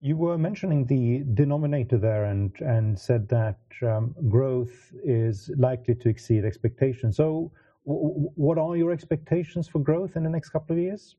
You 0.00 0.16
were 0.16 0.38
mentioning 0.38 0.86
the 0.86 1.24
denominator 1.34 1.98
there 1.98 2.26
and, 2.26 2.52
and 2.60 2.98
said 2.98 3.28
that 3.30 3.58
um, 3.82 4.14
growth 4.28 4.92
is 5.02 5.50
likely 5.56 5.96
to 5.96 6.08
exceed 6.08 6.44
expectations. 6.44 7.16
So, 7.16 7.50
w- 7.84 8.30
what 8.36 8.58
are 8.58 8.76
your 8.76 8.92
expectations 8.92 9.66
for 9.66 9.80
growth 9.80 10.14
in 10.14 10.22
the 10.22 10.30
next 10.30 10.50
couple 10.50 10.76
of 10.76 10.82
years? 10.82 11.16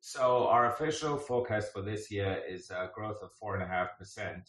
So, 0.00 0.48
our 0.48 0.72
official 0.72 1.18
forecast 1.18 1.72
for 1.72 1.82
this 1.82 2.10
year 2.10 2.42
is 2.48 2.70
a 2.70 2.90
growth 2.94 3.18
of 3.22 3.30
4.5%. 3.42 4.40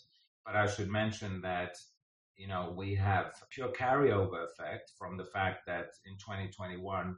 But 0.45 0.55
I 0.55 0.67
should 0.67 0.89
mention 0.89 1.41
that 1.41 1.77
you 2.37 2.47
know 2.47 2.73
we 2.75 2.95
have 2.95 3.33
pure 3.49 3.69
carryover 3.69 4.45
effect 4.45 4.91
from 4.97 5.17
the 5.17 5.25
fact 5.25 5.65
that 5.67 5.91
in 6.05 6.13
2021 6.17 7.17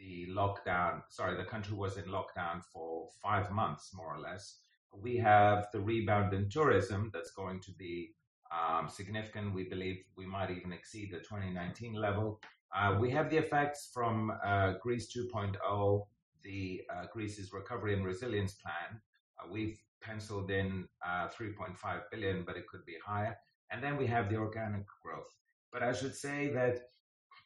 the 0.00 0.26
lockdown 0.30 1.02
sorry 1.08 1.36
the 1.36 1.44
country 1.44 1.76
was 1.76 1.96
in 1.96 2.04
lockdown 2.04 2.64
for 2.72 3.08
five 3.22 3.50
months 3.50 3.90
more 3.94 4.14
or 4.16 4.20
less 4.20 4.60
we 4.92 5.16
have 5.16 5.68
the 5.72 5.80
rebound 5.80 6.34
in 6.34 6.48
tourism 6.48 7.10
that's 7.12 7.30
going 7.30 7.60
to 7.60 7.70
be 7.72 8.12
um, 8.50 8.88
significant. 8.88 9.54
We 9.54 9.64
believe 9.64 10.02
we 10.16 10.26
might 10.26 10.50
even 10.50 10.72
exceed 10.72 11.12
the 11.12 11.18
2019 11.18 11.94
level. 11.94 12.40
Uh, 12.74 12.96
we 13.00 13.10
have 13.10 13.30
the 13.30 13.36
effects 13.36 13.90
from 13.92 14.32
uh, 14.44 14.74
Greece 14.82 15.12
2.0, 15.14 16.06
the 16.42 16.82
uh, 16.92 17.06
Greece's 17.12 17.52
recovery 17.52 17.94
and 17.94 18.04
resilience 18.04 18.54
plan. 18.54 19.00
Uh, 19.38 19.48
we've 19.50 19.78
penciled 20.00 20.50
in 20.50 20.88
uh, 21.06 21.28
3.5 21.28 22.00
billion, 22.10 22.44
but 22.44 22.56
it 22.56 22.66
could 22.66 22.84
be 22.86 22.94
higher. 23.04 23.36
And 23.70 23.82
then 23.82 23.96
we 23.96 24.06
have 24.06 24.28
the 24.28 24.36
organic 24.36 24.84
growth. 25.02 25.36
But 25.72 25.82
I 25.82 25.92
should 25.92 26.14
say 26.14 26.48
that 26.54 26.80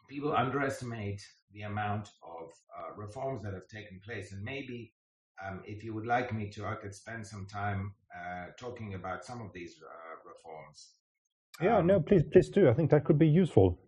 people 0.09 0.35
underestimate 0.35 1.23
the 1.53 1.63
amount 1.63 2.09
of 2.23 2.51
uh, 2.77 2.95
reforms 2.97 3.43
that 3.43 3.55
have 3.55 3.69
taken 3.69 4.01
place, 4.05 4.33
and 4.33 4.43
maybe 4.43 4.93
um, 5.45 5.63
if 5.65 5.83
you 5.83 5.95
would 5.95 6.07
like 6.07 6.33
me 6.33 6.49
to, 6.51 6.67
I 6.67 6.75
could 6.75 6.95
spend 6.95 7.27
some 7.27 7.47
time 7.47 7.95
uh, 8.15 8.47
talking 8.59 8.95
about 8.95 9.25
some 9.25 9.41
of 9.41 9.53
these 9.53 9.77
uh, 9.83 10.29
reforms. 10.29 10.95
Yeah, 11.61 11.79
um, 11.79 11.87
no, 11.87 12.01
please, 12.01 12.23
please 12.33 12.49
do. 12.49 12.69
I 12.69 12.75
think 12.75 12.91
that 12.91 13.05
could 13.05 13.19
be 13.19 13.29
useful. 13.29 13.79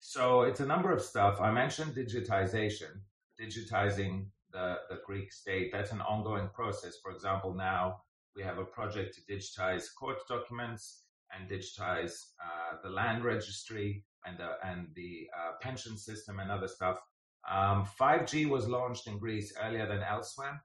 So 0.00 0.42
it's 0.42 0.60
a 0.60 0.66
number 0.66 0.92
of 0.92 1.02
stuff. 1.02 1.40
I 1.40 1.50
mentioned 1.50 1.94
digitization, 1.94 3.00
digitizing 3.40 4.26
the, 4.52 4.76
the 4.88 5.00
Greek 5.06 5.32
state. 5.32 5.70
That's 5.72 5.92
an 5.92 6.00
ongoing 6.02 6.48
process. 6.54 6.98
For 7.02 7.12
example, 7.12 7.54
now 7.54 8.02
we 8.34 8.42
have 8.42 8.58
a 8.58 8.64
project 8.64 9.16
to 9.16 9.32
digitize 9.32 9.86
court 9.98 10.18
documents 10.28 11.02
and 11.34 11.50
digitize 11.50 12.14
uh, 12.40 12.76
the 12.82 12.90
land 12.90 13.24
registry 13.24 14.04
and 14.26 14.38
the, 14.38 14.50
and 14.64 14.88
the 14.94 15.28
uh, 15.36 15.52
pension 15.60 15.96
system 15.96 16.40
and 16.40 16.50
other 16.50 16.68
stuff. 16.68 16.98
Um, 17.50 17.86
5G 18.00 18.48
was 18.48 18.68
launched 18.68 19.06
in 19.06 19.18
Greece 19.18 19.54
earlier 19.62 19.86
than 19.86 20.02
elsewhere 20.02 20.62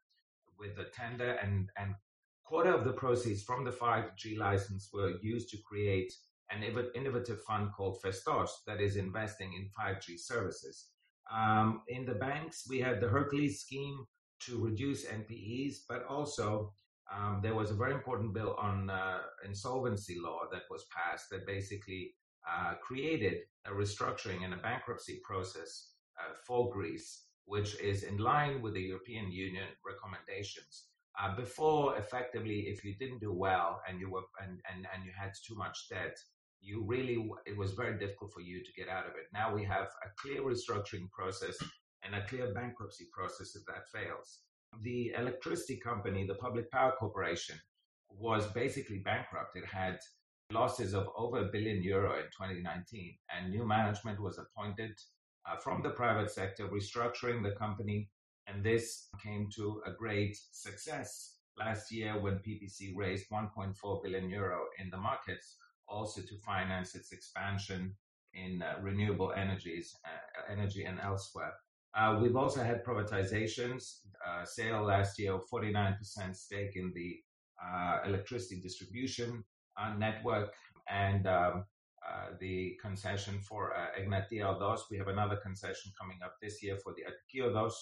with 0.57 0.77
a 0.79 0.89
tender 0.95 1.31
and, 1.43 1.69
and 1.77 1.95
quarter 2.43 2.73
of 2.73 2.83
the 2.83 2.93
proceeds 2.93 3.43
from 3.43 3.63
the 3.63 3.71
5G 3.71 4.37
license 4.37 4.89
were 4.93 5.13
used 5.21 5.49
to 5.49 5.57
create 5.57 6.13
an 6.49 6.63
innovative 6.95 7.41
fund 7.43 7.71
called 7.71 8.01
Phaistos 8.03 8.49
that 8.67 8.81
is 8.81 8.97
investing 8.97 9.53
in 9.53 9.69
5G 9.79 10.19
services. 10.19 10.87
Um, 11.33 11.81
in 11.87 12.05
the 12.05 12.15
banks, 12.15 12.65
we 12.69 12.79
had 12.79 12.99
the 12.99 13.07
Hercules 13.07 13.61
scheme 13.61 14.05
to 14.41 14.61
reduce 14.61 15.05
NPEs, 15.05 15.77
but 15.87 16.05
also 16.07 16.73
um, 17.13 17.39
there 17.41 17.55
was 17.55 17.71
a 17.71 17.75
very 17.75 17.93
important 17.93 18.33
bill 18.33 18.55
on 18.59 18.89
uh, 18.89 19.19
insolvency 19.45 20.17
law 20.19 20.41
that 20.51 20.63
was 20.69 20.85
passed 20.95 21.29
that 21.31 21.47
basically 21.47 22.13
uh, 22.49 22.73
created 22.81 23.39
a 23.65 23.71
restructuring 23.71 24.43
and 24.43 24.53
a 24.53 24.57
bankruptcy 24.57 25.19
process 25.23 25.89
uh, 26.19 26.33
for 26.45 26.71
Greece 26.71 27.23
which 27.45 27.79
is 27.81 28.03
in 28.03 28.17
line 28.17 28.61
with 28.61 28.73
the 28.73 28.81
European 28.81 29.31
Union 29.31 29.67
recommendations. 29.85 30.85
Uh, 31.21 31.35
before, 31.35 31.97
effectively, 31.97 32.61
if 32.61 32.83
you 32.85 32.95
didn't 32.95 33.19
do 33.19 33.33
well 33.33 33.81
and 33.87 33.99
you 33.99 34.09
were 34.09 34.21
and, 34.41 34.61
and, 34.71 34.87
and 34.93 35.03
you 35.03 35.11
had 35.19 35.31
too 35.45 35.55
much 35.55 35.89
debt, 35.89 36.17
you 36.61 36.83
really 36.85 37.29
it 37.45 37.57
was 37.57 37.73
very 37.73 37.97
difficult 37.99 38.31
for 38.31 38.41
you 38.41 38.63
to 38.63 38.71
get 38.73 38.87
out 38.87 39.05
of 39.05 39.13
it. 39.13 39.25
Now 39.33 39.53
we 39.53 39.65
have 39.65 39.87
a 40.05 40.09
clear 40.21 40.41
restructuring 40.41 41.09
process 41.11 41.57
and 42.03 42.15
a 42.15 42.25
clear 42.27 42.53
bankruptcy 42.53 43.07
process 43.11 43.55
if 43.55 43.65
that 43.65 43.89
fails. 43.91 44.39
The 44.81 45.11
electricity 45.17 45.77
company, 45.77 46.25
the 46.25 46.35
Public 46.35 46.71
Power 46.71 46.93
Corporation, 46.97 47.57
was 48.09 48.45
basically 48.53 48.99
bankrupt. 48.99 49.57
It 49.57 49.65
had 49.65 49.99
losses 50.51 50.93
of 50.93 51.07
over 51.17 51.39
a 51.39 51.51
billion 51.51 51.83
euro 51.83 52.13
in 52.15 52.25
2019, 52.25 53.15
and 53.29 53.51
new 53.51 53.65
management 53.65 54.19
was 54.21 54.37
appointed 54.37 54.91
uh, 55.45 55.57
from 55.57 55.81
the 55.81 55.89
private 55.89 56.31
sector, 56.31 56.67
restructuring 56.67 57.43
the 57.43 57.55
company. 57.57 58.09
And 58.47 58.63
this 58.63 59.07
came 59.23 59.49
to 59.55 59.81
a 59.85 59.91
great 59.91 60.37
success 60.51 61.37
last 61.57 61.91
year 61.91 62.19
when 62.19 62.35
PPC 62.35 62.95
raised 62.95 63.29
1.4 63.29 64.03
billion 64.03 64.29
euro 64.29 64.65
in 64.79 64.89
the 64.89 64.97
markets, 64.97 65.57
also 65.87 66.21
to 66.21 66.37
finance 66.45 66.95
its 66.95 67.11
expansion 67.11 67.95
in 68.33 68.61
uh, 68.61 68.81
renewable 68.81 69.33
energies, 69.35 69.95
uh, 70.05 70.51
energy 70.51 70.83
and 70.85 70.99
elsewhere. 70.99 71.53
Uh, 71.93 72.17
we've 72.21 72.37
also 72.37 72.63
had 72.63 72.85
privatizations, 72.85 73.99
uh, 74.25 74.45
sale 74.45 74.83
last 74.83 75.19
year 75.19 75.33
of 75.33 75.43
49% 75.53 75.97
stake 76.35 76.75
in 76.75 76.91
the 76.95 77.19
uh, 77.61 77.99
electricity 78.05 78.61
distribution 78.61 79.43
network 79.97 80.53
and 80.89 81.27
um, 81.27 81.65
uh, 82.07 82.35
the 82.39 82.77
concession 82.81 83.39
for 83.39 83.73
uh, 83.75 83.87
Egnatia 83.99 84.43
Odos. 84.43 84.81
We 84.89 84.97
have 84.97 85.07
another 85.07 85.35
concession 85.35 85.91
coming 85.99 86.19
up 86.23 86.35
this 86.41 86.61
year 86.63 86.77
for 86.77 86.93
the 86.93 87.03
Attiki 87.03 87.45
Odos. 87.45 87.73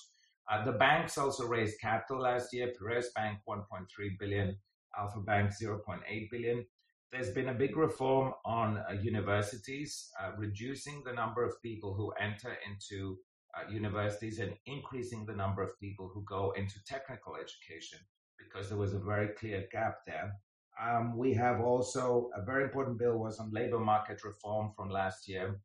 Uh, 0.51 0.65
the 0.65 0.71
banks 0.73 1.17
also 1.17 1.45
raised 1.47 1.79
capital 1.79 2.21
last 2.21 2.53
year. 2.53 2.73
Piraeus 2.79 3.13
Bank, 3.15 3.39
1.3 3.47 3.85
billion. 4.19 4.57
Alpha 4.97 5.19
Bank 5.19 5.51
0.8 5.51 6.29
billion. 6.31 6.65
There's 7.11 7.31
been 7.31 7.49
a 7.49 7.53
big 7.53 7.75
reform 7.75 8.33
on 8.45 8.77
uh, 8.77 8.93
universities, 8.93 10.11
uh, 10.21 10.31
reducing 10.37 11.01
the 11.05 11.13
number 11.13 11.43
of 11.43 11.61
people 11.61 11.93
who 11.93 12.11
enter 12.21 12.55
into 12.69 13.17
uh, 13.55 13.71
universities 13.71 14.39
and 14.39 14.53
increasing 14.65 15.25
the 15.25 15.35
number 15.35 15.63
of 15.63 15.79
people 15.79 16.11
who 16.13 16.23
go 16.23 16.53
into 16.57 16.83
technical 16.85 17.35
education 17.35 17.99
because 18.37 18.69
there 18.69 18.77
was 18.77 18.93
a 18.93 18.99
very 18.99 19.29
clear 19.29 19.65
gap 19.71 19.97
there. 20.05 20.33
Um, 20.81 21.17
we 21.17 21.33
have 21.33 21.59
also 21.59 22.29
a 22.35 22.41
very 22.41 22.63
important 22.63 22.97
bill 22.97 23.17
was 23.17 23.39
on 23.39 23.51
labor 23.51 23.79
market 23.79 24.23
reform 24.23 24.71
from 24.75 24.89
last 24.89 25.27
year 25.27 25.59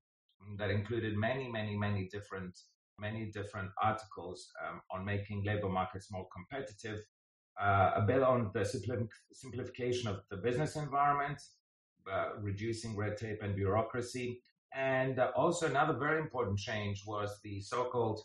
that 0.59 0.71
included 0.71 1.17
many, 1.17 1.49
many, 1.51 1.77
many 1.77 2.09
different 2.11 2.59
many 2.99 3.27
different 3.27 3.71
articles 3.83 4.51
um, 4.65 4.81
on 4.91 5.05
making 5.05 5.43
labor 5.45 5.69
markets 5.69 6.13
more 6.13 6.29
competitive. 6.33 7.01
Uh, 7.61 7.93
a 7.97 8.03
bill 8.03 8.25
on 8.25 8.51
the 8.55 8.65
simplification 9.33 10.09
of 10.09 10.21
the 10.31 10.37
business 10.37 10.77
environment, 10.77 11.41
uh, 12.11 12.31
reducing 12.41 12.97
red 12.97 13.17
tape 13.17 13.43
and 13.43 13.57
bureaucracy, 13.57 14.41
and 14.75 15.19
uh, 15.19 15.31
also 15.37 15.67
another 15.67 15.95
very 15.95 16.21
important 16.21 16.59
change 16.59 17.03
was 17.07 17.39
the 17.45 17.61
so-called 17.61 18.21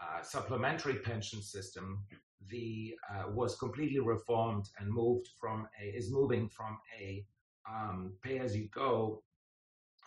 uh, 0.00 0.22
supplementary 0.22 0.96
pension 0.96 1.40
system. 1.40 2.04
The 2.50 2.94
uh, 3.10 3.30
was 3.30 3.56
completely 3.56 4.00
reformed 4.00 4.66
and 4.78 4.90
moved 4.90 5.28
from 5.40 5.66
a 5.82 5.86
is 5.86 6.12
moving 6.12 6.48
from 6.48 6.78
a 7.00 7.24
um, 7.68 8.12
pay-as-you-go 8.22 9.22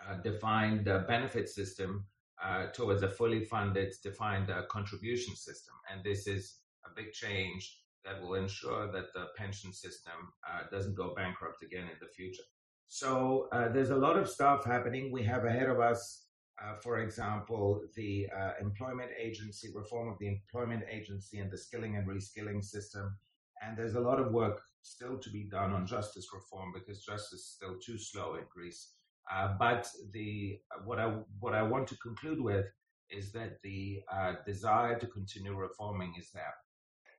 uh, 0.05 0.21
defined 0.21 0.87
uh, 0.87 0.99
benefit 1.07 1.49
system 1.49 2.05
uh, 2.43 2.67
towards 2.67 3.01
a 3.01 3.09
fully 3.09 3.43
funded 3.43 3.93
defined 4.03 4.51
contribution 4.69 5.35
system. 5.35 5.73
And 5.91 6.03
this 6.03 6.27
is 6.27 6.59
a 6.85 6.89
big 6.95 7.11
change 7.13 7.79
that 8.05 8.21
will 8.21 8.35
ensure 8.35 8.91
that 8.91 9.11
the 9.13 9.25
pension 9.35 9.73
system 9.73 10.31
doesn't 10.71 10.95
go 10.95 11.13
bankrupt 11.15 11.63
again 11.63 11.83
in 11.83 11.97
the 11.99 12.07
future. 12.07 12.43
So 12.87 13.49
uh, 13.51 13.69
there's 13.69 13.89
a 13.89 13.95
lot 13.95 14.17
of 14.17 14.29
stuff 14.29 14.63
happening. 14.63 15.11
We 15.11 15.23
have 15.23 15.43
ahead 15.43 15.69
of 15.69 15.79
us, 15.79 16.26
uh, 16.63 16.75
for 16.81 16.99
example, 16.99 17.81
the 17.95 18.27
uh, 18.35 18.51
employment 18.59 19.11
agency 19.19 19.69
reform 19.73 20.09
of 20.09 20.17
the 20.19 20.27
employment 20.27 20.83
agency 20.91 21.39
and 21.39 21.51
the 21.51 21.57
skilling 21.57 21.97
and 21.97 22.07
reskilling 22.07 22.63
system. 22.63 23.15
And 23.61 23.77
there's 23.77 23.95
a 23.95 23.99
lot 23.99 24.19
of 24.19 24.31
work 24.31 24.61
still 24.81 25.17
to 25.17 25.29
be 25.29 25.43
done 25.43 25.71
on 25.71 25.85
justice 25.85 26.27
reform 26.33 26.71
because 26.73 27.03
justice 27.03 27.39
is 27.39 27.53
still 27.55 27.75
too 27.83 27.97
slow 27.97 28.35
in 28.35 28.43
Greece. 28.53 28.93
Uh, 29.31 29.55
but 29.59 29.89
the 30.13 30.59
what 30.85 30.99
I 30.99 31.17
what 31.39 31.53
I 31.53 31.61
want 31.61 31.87
to 31.89 31.97
conclude 31.97 32.41
with 32.41 32.65
is 33.09 33.31
that 33.33 33.61
the 33.63 34.01
uh, 34.11 34.33
desire 34.45 34.97
to 34.99 35.07
continue 35.07 35.53
reforming 35.53 36.13
is 36.17 36.29
there. 36.33 36.53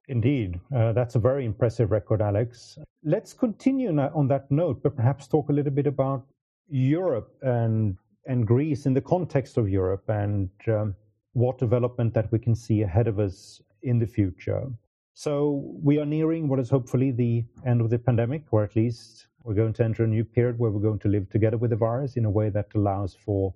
Indeed, 0.08 0.58
uh, 0.74 0.92
that's 0.92 1.16
a 1.16 1.18
very 1.18 1.44
impressive 1.44 1.90
record, 1.90 2.22
Alex. 2.22 2.78
Let's 3.04 3.34
continue 3.34 3.90
on 3.98 4.26
that 4.28 4.50
note, 4.50 4.82
but 4.82 4.96
perhaps 4.96 5.28
talk 5.28 5.50
a 5.50 5.52
little 5.52 5.72
bit 5.72 5.86
about 5.86 6.24
Europe 6.68 7.34
and 7.42 7.96
and 8.28 8.46
Greece 8.46 8.86
in 8.86 8.94
the 8.94 9.00
context 9.00 9.56
of 9.56 9.68
Europe 9.68 10.08
and 10.08 10.50
um, 10.68 10.94
what 11.32 11.58
development 11.58 12.14
that 12.14 12.30
we 12.30 12.38
can 12.38 12.54
see 12.54 12.82
ahead 12.82 13.08
of 13.08 13.18
us 13.18 13.60
in 13.82 13.98
the 13.98 14.06
future. 14.06 14.66
So 15.14 15.64
we 15.82 15.98
are 15.98 16.06
nearing 16.06 16.46
what 16.46 16.60
is 16.60 16.70
hopefully 16.70 17.10
the 17.10 17.44
end 17.66 17.80
of 17.80 17.90
the 17.90 17.98
pandemic, 17.98 18.44
or 18.52 18.62
at 18.62 18.76
least 18.76 19.26
we're 19.42 19.54
going 19.54 19.72
to 19.72 19.84
enter 19.84 20.04
a 20.04 20.06
new 20.06 20.24
period 20.24 20.58
where 20.58 20.70
we're 20.70 20.88
going 20.88 20.98
to 21.00 21.08
live 21.08 21.28
together 21.30 21.56
with 21.56 21.70
the 21.70 21.76
virus 21.76 22.16
in 22.16 22.26
a 22.26 22.30
way 22.30 22.50
that 22.50 22.66
allows 22.74 23.16
for 23.16 23.54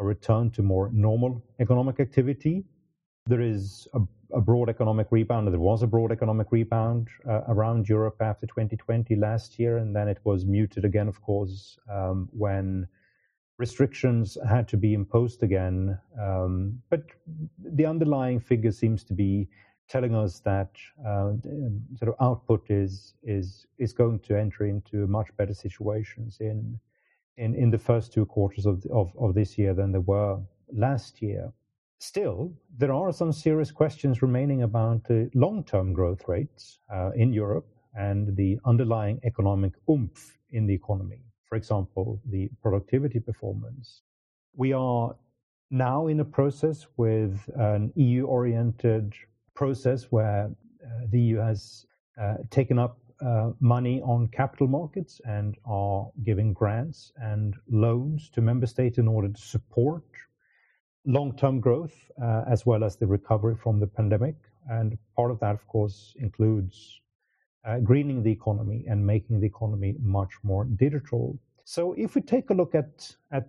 a 0.00 0.04
return 0.04 0.50
to 0.50 0.62
more 0.62 0.90
normal 0.92 1.42
economic 1.60 2.00
activity. 2.00 2.64
There 3.26 3.40
is 3.40 3.86
a, 3.94 4.00
a 4.34 4.40
broad 4.40 4.68
economic 4.68 5.08
rebound. 5.10 5.46
There 5.48 5.60
was 5.60 5.82
a 5.82 5.86
broad 5.86 6.12
economic 6.12 6.50
rebound 6.50 7.08
uh, 7.28 7.42
around 7.48 7.88
Europe 7.88 8.16
after 8.20 8.46
2020 8.46 9.14
last 9.16 9.58
year, 9.58 9.78
and 9.78 9.94
then 9.94 10.08
it 10.08 10.18
was 10.24 10.44
muted 10.44 10.84
again, 10.84 11.08
of 11.08 11.22
course, 11.22 11.78
um, 11.90 12.28
when 12.32 12.88
restrictions 13.58 14.38
had 14.48 14.68
to 14.68 14.76
be 14.76 14.94
imposed 14.94 15.42
again. 15.42 15.98
Um, 16.20 16.80
but 16.90 17.02
the 17.58 17.86
underlying 17.86 18.40
figure 18.40 18.72
seems 18.72 19.04
to 19.04 19.14
be 19.14 19.48
telling 19.88 20.14
us 20.14 20.40
that 20.40 20.70
uh, 21.06 21.32
sort 21.96 22.10
of 22.10 22.14
output 22.20 22.70
is 22.70 23.14
is 23.22 23.66
is 23.78 23.92
going 23.92 24.20
to 24.20 24.38
enter 24.38 24.64
into 24.66 25.06
much 25.06 25.28
better 25.36 25.54
situations 25.54 26.38
in 26.40 26.78
in, 27.36 27.54
in 27.54 27.70
the 27.70 27.78
first 27.78 28.12
two 28.12 28.26
quarters 28.26 28.66
of, 28.66 28.84
of, 28.92 29.12
of 29.18 29.34
this 29.34 29.56
year 29.56 29.72
than 29.72 29.92
there 29.92 30.00
were 30.00 30.38
last 30.72 31.22
year. 31.22 31.52
Still, 32.00 32.52
there 32.76 32.92
are 32.92 33.12
some 33.12 33.32
serious 33.32 33.70
questions 33.70 34.22
remaining 34.22 34.62
about 34.62 35.04
the 35.04 35.30
long-term 35.34 35.92
growth 35.92 36.26
rates 36.28 36.80
uh, 36.92 37.10
in 37.14 37.32
Europe 37.32 37.66
and 37.94 38.36
the 38.36 38.58
underlying 38.64 39.20
economic 39.24 39.72
oomph 39.88 40.36
in 40.50 40.66
the 40.66 40.74
economy. 40.74 41.20
For 41.48 41.56
example, 41.56 42.20
the 42.26 42.50
productivity 42.62 43.20
performance. 43.20 44.02
We 44.56 44.72
are 44.72 45.14
now 45.70 46.06
in 46.06 46.20
a 46.20 46.24
process 46.24 46.86
with 46.96 47.48
an 47.54 47.92
EU-oriented 47.96 49.14
process 49.54 50.04
where 50.10 50.50
uh, 50.84 51.06
the 51.10 51.20
EU 51.20 51.36
has 51.38 51.86
uh, 52.20 52.34
taken 52.50 52.78
up 52.78 52.98
uh, 53.24 53.50
money 53.60 54.00
on 54.02 54.28
capital 54.28 54.68
markets 54.68 55.20
and 55.24 55.56
are 55.64 56.08
giving 56.24 56.52
grants 56.52 57.12
and 57.16 57.56
loans 57.68 58.30
to 58.30 58.40
member 58.40 58.66
states 58.66 58.98
in 58.98 59.08
order 59.08 59.28
to 59.28 59.40
support 59.40 60.04
long-term 61.04 61.60
growth 61.60 61.94
uh, 62.22 62.44
as 62.48 62.64
well 62.66 62.84
as 62.84 62.96
the 62.96 63.06
recovery 63.06 63.56
from 63.56 63.80
the 63.80 63.86
pandemic. 63.86 64.36
And 64.68 64.98
part 65.16 65.30
of 65.30 65.40
that, 65.40 65.54
of 65.54 65.66
course, 65.66 66.14
includes 66.20 67.00
uh, 67.68 67.78
greening 67.80 68.22
the 68.22 68.30
economy 68.30 68.84
and 68.88 69.06
making 69.06 69.40
the 69.40 69.46
economy 69.46 69.94
much 70.00 70.32
more 70.42 70.64
digital. 70.64 71.38
So, 71.64 71.94
if 71.98 72.14
we 72.14 72.22
take 72.22 72.50
a 72.50 72.54
look 72.54 72.74
at 72.74 73.14
at 73.30 73.48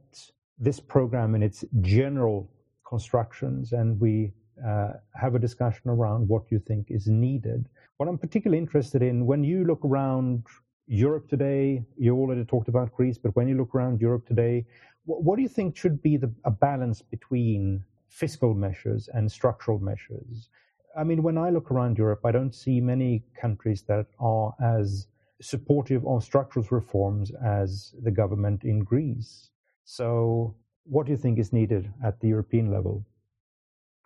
this 0.57 0.79
program 0.79 1.35
in 1.35 1.41
its 1.41 1.63
general 1.81 2.51
constructions, 2.85 3.71
and 3.71 3.99
we 3.99 4.33
uh, 4.67 4.91
have 5.15 5.35
a 5.35 5.39
discussion 5.39 5.89
around 5.89 6.27
what 6.27 6.43
you 6.49 6.59
think 6.59 6.87
is 6.89 7.07
needed. 7.07 7.65
What 7.97 8.09
I'm 8.09 8.17
particularly 8.17 8.57
interested 8.57 9.01
in 9.01 9.25
when 9.25 9.43
you 9.43 9.63
look 9.63 9.85
around 9.85 10.43
Europe 10.87 11.29
today, 11.29 11.83
you 11.97 12.17
already 12.17 12.43
talked 12.43 12.67
about 12.67 12.91
Greece, 12.93 13.17
but 13.17 13.35
when 13.35 13.47
you 13.47 13.55
look 13.55 13.73
around 13.73 14.01
Europe 14.01 14.27
today, 14.27 14.65
what, 15.05 15.23
what 15.23 15.35
do 15.37 15.43
you 15.43 15.49
think 15.49 15.77
should 15.77 16.01
be 16.01 16.17
the, 16.17 16.31
a 16.43 16.51
balance 16.51 17.01
between 17.01 17.83
fiscal 18.09 18.53
measures 18.53 19.07
and 19.13 19.31
structural 19.31 19.79
measures? 19.79 20.49
I 20.97 21.03
mean, 21.03 21.23
when 21.23 21.37
I 21.37 21.49
look 21.49 21.71
around 21.71 21.97
Europe, 21.97 22.21
I 22.25 22.31
don't 22.31 22.53
see 22.53 22.81
many 22.81 23.23
countries 23.39 23.83
that 23.87 24.07
are 24.19 24.53
as 24.61 25.07
supportive 25.41 26.05
of 26.05 26.23
structural 26.23 26.65
reforms 26.69 27.31
as 27.43 27.93
the 28.03 28.11
government 28.11 28.63
in 28.63 28.79
Greece. 28.79 29.51
So, 29.85 30.55
what 30.83 31.05
do 31.05 31.11
you 31.11 31.17
think 31.17 31.39
is 31.39 31.53
needed 31.53 31.91
at 32.03 32.19
the 32.19 32.27
European 32.27 32.71
level? 32.71 33.05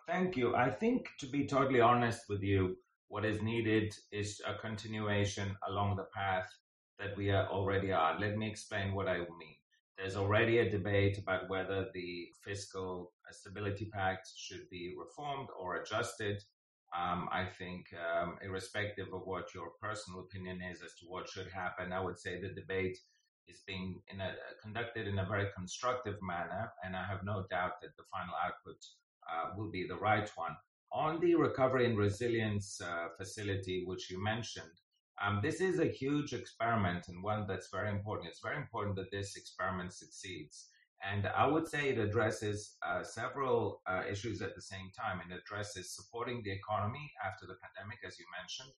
Thank 0.06 0.36
you. 0.36 0.54
I 0.54 0.70
think, 0.70 1.08
to 1.20 1.26
be 1.26 1.46
totally 1.46 1.80
honest 1.80 2.28
with 2.28 2.42
you, 2.42 2.76
what 3.08 3.24
is 3.24 3.42
needed 3.42 3.94
is 4.12 4.40
a 4.46 4.54
continuation 4.54 5.56
along 5.68 5.96
the 5.96 6.06
path 6.14 6.48
that 6.98 7.16
we 7.16 7.30
are 7.30 7.48
already 7.48 7.92
are. 7.92 8.18
Let 8.18 8.36
me 8.36 8.48
explain 8.48 8.94
what 8.94 9.08
I 9.08 9.18
mean. 9.18 9.56
There's 9.96 10.16
already 10.16 10.58
a 10.58 10.70
debate 10.70 11.18
about 11.18 11.48
whether 11.48 11.86
the 11.94 12.28
fiscal 12.44 13.12
stability 13.30 13.86
pact 13.92 14.28
should 14.36 14.68
be 14.70 14.94
reformed 14.98 15.48
or 15.58 15.76
adjusted. 15.76 16.42
Um, 16.96 17.28
I 17.32 17.44
think, 17.44 17.86
um, 17.94 18.38
irrespective 18.44 19.08
of 19.12 19.22
what 19.24 19.52
your 19.54 19.70
personal 19.82 20.20
opinion 20.20 20.60
is 20.62 20.80
as 20.82 20.94
to 21.00 21.06
what 21.06 21.28
should 21.28 21.50
happen, 21.50 21.92
I 21.92 22.00
would 22.00 22.18
say 22.18 22.40
the 22.40 22.54
debate 22.54 22.98
is 23.48 23.62
being 23.66 24.00
in 24.08 24.20
a, 24.20 24.34
conducted 24.62 25.08
in 25.08 25.18
a 25.18 25.26
very 25.26 25.48
constructive 25.56 26.16
manner, 26.22 26.72
and 26.84 26.94
I 26.94 27.04
have 27.04 27.24
no 27.24 27.46
doubt 27.50 27.80
that 27.82 27.96
the 27.96 28.04
final 28.12 28.34
output 28.44 28.76
uh, 29.30 29.50
will 29.56 29.70
be 29.70 29.86
the 29.86 29.96
right 29.96 30.30
one. 30.36 30.56
On 30.92 31.20
the 31.20 31.34
recovery 31.34 31.86
and 31.86 31.98
resilience 31.98 32.80
uh, 32.80 33.08
facility, 33.18 33.82
which 33.84 34.10
you 34.10 34.22
mentioned, 34.22 34.70
um, 35.22 35.40
this 35.42 35.60
is 35.60 35.78
a 35.78 35.86
huge 35.86 36.32
experiment 36.32 37.08
and 37.08 37.22
one 37.22 37.46
that's 37.46 37.70
very 37.70 37.90
important. 37.90 38.28
It's 38.28 38.40
very 38.40 38.56
important 38.56 38.96
that 38.96 39.10
this 39.10 39.36
experiment 39.36 39.92
succeeds. 39.92 40.68
And 41.12 41.26
I 41.26 41.46
would 41.46 41.68
say 41.68 41.90
it 41.90 41.98
addresses 41.98 42.76
uh, 42.86 43.02
several 43.02 43.82
uh, 43.86 44.02
issues 44.10 44.40
at 44.40 44.54
the 44.54 44.62
same 44.62 44.90
time. 44.96 45.20
It 45.20 45.34
addresses 45.34 45.94
supporting 45.94 46.42
the 46.42 46.52
economy 46.52 47.12
after 47.24 47.46
the 47.46 47.56
pandemic, 47.62 47.98
as 48.06 48.18
you 48.18 48.24
mentioned. 48.38 48.72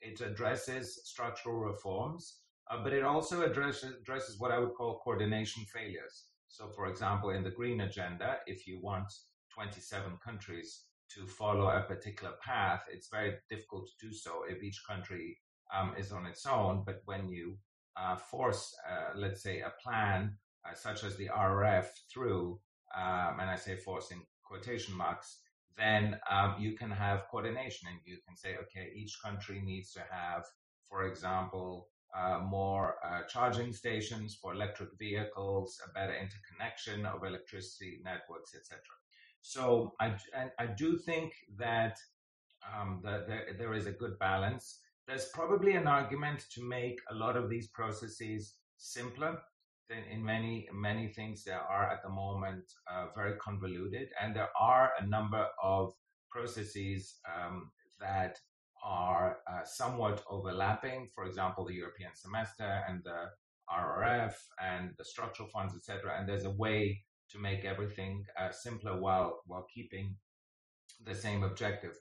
It 0.00 0.20
addresses 0.20 1.00
structural 1.04 1.56
reforms, 1.56 2.40
uh, 2.70 2.82
but 2.82 2.92
it 2.92 3.02
also 3.02 3.42
addresses, 3.42 3.96
addresses 4.00 4.38
what 4.38 4.50
I 4.50 4.58
would 4.58 4.74
call 4.74 5.00
coordination 5.02 5.64
failures. 5.64 6.26
So, 6.48 6.68
for 6.68 6.86
example, 6.86 7.30
in 7.30 7.44
the 7.44 7.50
green 7.50 7.80
agenda, 7.82 8.38
if 8.46 8.66
you 8.66 8.80
want 8.82 9.10
27 9.54 10.18
countries 10.22 10.84
to 11.14 11.26
follow 11.26 11.68
a 11.68 11.82
particular 11.82 12.34
path, 12.42 12.82
it's 12.92 13.08
very 13.08 13.34
difficult 13.48 13.88
to 13.88 14.06
do 14.06 14.12
so 14.12 14.42
if 14.48 14.62
each 14.62 14.82
country 14.86 15.38
um, 15.74 15.94
is 15.98 16.12
on 16.12 16.26
its 16.26 16.46
own. 16.46 16.82
But 16.84 17.00
when 17.04 17.28
you 17.28 17.56
uh, 17.96 18.16
force, 18.16 18.74
uh, 18.88 19.16
let's 19.16 19.42
say, 19.42 19.60
a 19.60 19.72
plan 19.82 20.36
uh, 20.68 20.74
such 20.74 21.04
as 21.04 21.16
the 21.16 21.28
RRF 21.28 21.86
through, 22.12 22.60
um, 22.96 23.40
and 23.40 23.50
I 23.50 23.56
say 23.56 23.76
force 23.76 24.10
in 24.10 24.20
quotation 24.44 24.96
marks, 24.96 25.38
then 25.76 26.18
um, 26.30 26.56
you 26.58 26.76
can 26.76 26.90
have 26.90 27.28
coordination 27.30 27.88
and 27.88 27.98
you 28.04 28.18
can 28.26 28.36
say, 28.36 28.56
okay, 28.62 28.92
each 28.94 29.18
country 29.22 29.62
needs 29.64 29.92
to 29.92 30.00
have, 30.10 30.44
for 30.88 31.04
example, 31.04 31.88
uh, 32.16 32.40
more 32.40 32.96
uh, 33.04 33.22
charging 33.28 33.72
stations 33.72 34.36
for 34.40 34.52
electric 34.52 34.90
vehicles, 34.98 35.80
a 35.88 35.92
better 35.92 36.14
interconnection 36.14 37.06
of 37.06 37.24
electricity 37.24 38.00
networks, 38.04 38.54
etc. 38.54 38.80
So 39.42 39.94
I, 40.00 40.14
I 40.58 40.66
do 40.66 40.98
think 40.98 41.32
that 41.56 41.96
um, 42.74 43.00
the, 43.02 43.24
the, 43.26 43.58
there 43.58 43.74
is 43.74 43.86
a 43.86 43.92
good 43.92 44.18
balance. 44.18 44.80
There's 45.06 45.28
probably 45.32 45.74
an 45.74 45.86
argument 45.86 46.44
to 46.54 46.68
make 46.68 46.98
a 47.10 47.14
lot 47.14 47.36
of 47.36 47.48
these 47.48 47.68
processes 47.68 48.54
simpler. 48.76 49.38
In 49.90 50.24
many 50.24 50.68
many 50.72 51.08
things 51.08 51.42
that 51.44 51.62
are 51.68 51.90
at 51.90 52.02
the 52.04 52.08
moment 52.08 52.64
uh, 52.90 53.06
very 53.14 53.36
convoluted, 53.38 54.08
and 54.20 54.36
there 54.36 54.50
are 54.58 54.92
a 55.00 55.06
number 55.06 55.46
of 55.60 55.92
processes 56.30 57.16
um, 57.26 57.72
that 58.00 58.38
are 58.84 59.38
uh, 59.50 59.64
somewhat 59.64 60.22
overlapping. 60.30 61.08
For 61.12 61.24
example, 61.24 61.66
the 61.66 61.74
European 61.74 62.12
semester 62.14 62.84
and 62.88 63.02
the 63.02 63.30
RRF 63.68 64.34
and 64.62 64.90
the 64.96 65.04
structural 65.04 65.48
funds, 65.48 65.74
etc. 65.74 66.16
And 66.16 66.28
there's 66.28 66.44
a 66.44 66.50
way 66.50 67.02
to 67.30 67.38
make 67.38 67.64
everything 67.64 68.24
uh, 68.38 68.50
simpler 68.50 69.00
while 69.00 69.40
while 69.46 69.66
keeping 69.74 70.16
the 71.04 71.14
same 71.14 71.42
objective. 71.42 71.96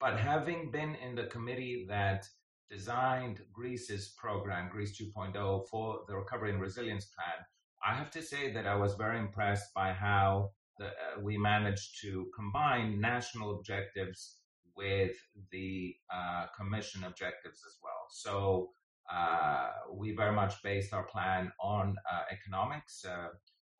But 0.00 0.18
having 0.18 0.70
been 0.70 0.94
in 0.94 1.14
the 1.14 1.26
committee 1.26 1.86
that 1.88 2.26
designed 2.70 3.40
Greece's 3.52 4.14
program, 4.16 4.68
Greece 4.70 5.00
2.0, 5.00 5.68
for 5.68 6.00
the 6.08 6.16
Recovery 6.16 6.50
and 6.50 6.60
Resilience 6.60 7.06
Plan, 7.06 7.44
I 7.86 7.94
have 7.94 8.10
to 8.12 8.22
say 8.22 8.52
that 8.52 8.66
I 8.66 8.74
was 8.76 8.94
very 8.94 9.18
impressed 9.18 9.74
by 9.74 9.92
how 9.92 10.50
the, 10.78 10.86
uh, 10.86 11.20
we 11.20 11.36
managed 11.36 12.00
to 12.00 12.26
combine 12.34 13.00
national 13.00 13.56
objectives 13.56 14.38
with 14.76 15.16
the 15.52 15.94
uh, 16.12 16.46
commission 16.56 17.04
objectives 17.04 17.62
as 17.66 17.76
well. 17.82 18.06
So 18.10 18.70
uh, 19.12 19.70
we 19.92 20.14
very 20.14 20.34
much 20.34 20.62
based 20.62 20.92
our 20.92 21.04
plan 21.04 21.52
on 21.60 21.96
uh, 22.10 22.22
economics. 22.32 23.04
Uh, 23.04 23.28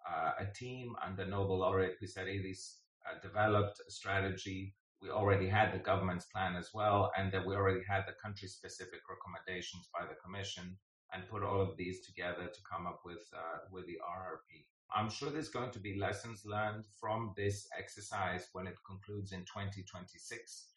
uh, 0.08 0.32
a 0.38 0.46
team 0.54 0.94
under 1.04 1.24
Nobel 1.24 1.60
laureate 1.60 1.96
Pissarides 2.00 2.76
developed 3.22 3.80
a 3.86 3.90
strategy. 3.90 4.74
We 5.04 5.10
already 5.10 5.48
had 5.48 5.72
the 5.72 5.78
government's 5.78 6.24
plan 6.24 6.56
as 6.56 6.70
well, 6.74 7.12
and 7.16 7.30
that 7.32 7.46
we 7.46 7.54
already 7.54 7.84
had 7.86 8.04
the 8.06 8.16
country-specific 8.22 9.00
recommendations 9.08 9.88
by 9.92 10.06
the 10.06 10.16
commission, 10.24 10.78
and 11.12 11.28
put 11.28 11.42
all 11.42 11.60
of 11.60 11.76
these 11.76 12.04
together 12.06 12.46
to 12.48 12.60
come 12.70 12.86
up 12.86 13.02
with 13.04 13.24
with 13.70 13.86
the 13.86 13.98
RRP. 14.18 14.66
I'm 14.94 15.10
sure 15.10 15.30
there's 15.30 15.48
going 15.48 15.72
to 15.72 15.78
be 15.78 15.98
lessons 15.98 16.42
learned 16.44 16.84
from 17.00 17.34
this 17.36 17.68
exercise 17.78 18.48
when 18.52 18.66
it 18.66 18.76
concludes 18.86 19.32
in 19.32 19.40
2026 19.40 20.68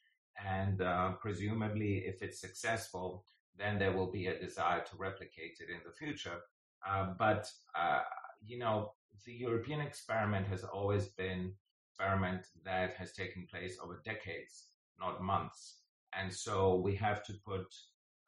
and 0.46 0.82
uh, 0.82 1.14
presumably, 1.14 2.04
if 2.06 2.22
it's 2.22 2.40
successful, 2.40 3.26
then 3.58 3.80
there 3.80 3.92
will 3.92 4.12
be 4.12 4.28
a 4.28 4.40
desire 4.40 4.82
to 4.82 4.98
replicate 4.98 5.58
it 5.60 5.70
in 5.70 5.80
the 5.86 5.92
future. 5.92 6.40
Uh, 6.88 7.14
but 7.18 7.50
uh, 7.76 8.02
you 8.46 8.60
know, 8.60 8.94
the 9.26 9.34
European 9.34 9.82
experiment 9.82 10.48
has 10.48 10.64
always 10.64 11.08
been 11.08 11.54
experiment 11.98 12.48
that 12.64 12.94
has 12.94 13.12
taken 13.14 13.48
place 13.50 13.78
over 13.84 14.02
decades, 14.06 14.66
not 15.00 15.22
months. 15.22 15.78
And 16.18 16.34
so 16.34 16.76
we 16.76 16.96
have 16.96 17.24
to 17.26 17.34
put, 17.46 17.66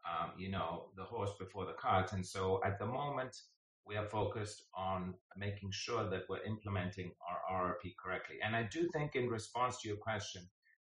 um, 0.05 0.31
you 0.37 0.49
know, 0.49 0.85
the 0.97 1.03
horse 1.03 1.31
before 1.39 1.65
the 1.65 1.73
cart. 1.73 2.13
And 2.13 2.25
so 2.25 2.61
at 2.65 2.79
the 2.79 2.85
moment, 2.85 3.35
we 3.85 3.95
are 3.95 4.05
focused 4.05 4.63
on 4.75 5.13
making 5.35 5.71
sure 5.71 6.09
that 6.09 6.23
we're 6.29 6.43
implementing 6.43 7.11
our 7.27 7.73
RRP 7.73 7.95
correctly. 8.03 8.37
And 8.43 8.55
I 8.55 8.63
do 8.63 8.87
think, 8.93 9.15
in 9.15 9.29
response 9.29 9.81
to 9.81 9.87
your 9.87 9.97
question, 9.97 10.43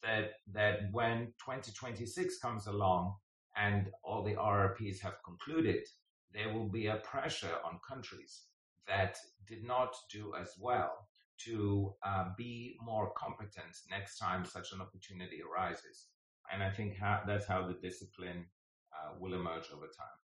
that 0.02 0.32
that 0.52 0.92
when 0.92 1.32
2026 1.44 2.38
comes 2.38 2.66
along 2.66 3.14
and 3.56 3.90
all 4.02 4.22
the 4.22 4.34
RRPs 4.34 5.00
have 5.00 5.16
concluded, 5.24 5.86
there 6.32 6.52
will 6.52 6.68
be 6.68 6.86
a 6.86 6.96
pressure 6.96 7.56
on 7.64 7.80
countries 7.86 8.42
that 8.86 9.16
did 9.46 9.64
not 9.64 9.94
do 10.10 10.34
as 10.40 10.52
well 10.60 11.05
to 11.44 11.94
uh, 12.04 12.26
be 12.36 12.76
more 12.82 13.12
competent 13.16 13.76
next 13.90 14.18
time 14.18 14.44
such 14.44 14.72
an 14.72 14.80
opportunity 14.80 15.40
arises. 15.42 16.06
And 16.52 16.62
I 16.62 16.70
think 16.70 16.96
how, 16.96 17.22
that's 17.26 17.46
how 17.46 17.66
the 17.66 17.74
discipline 17.74 18.46
uh, 18.92 19.14
will 19.20 19.34
emerge 19.34 19.68
over 19.74 19.86
time. 19.86 20.18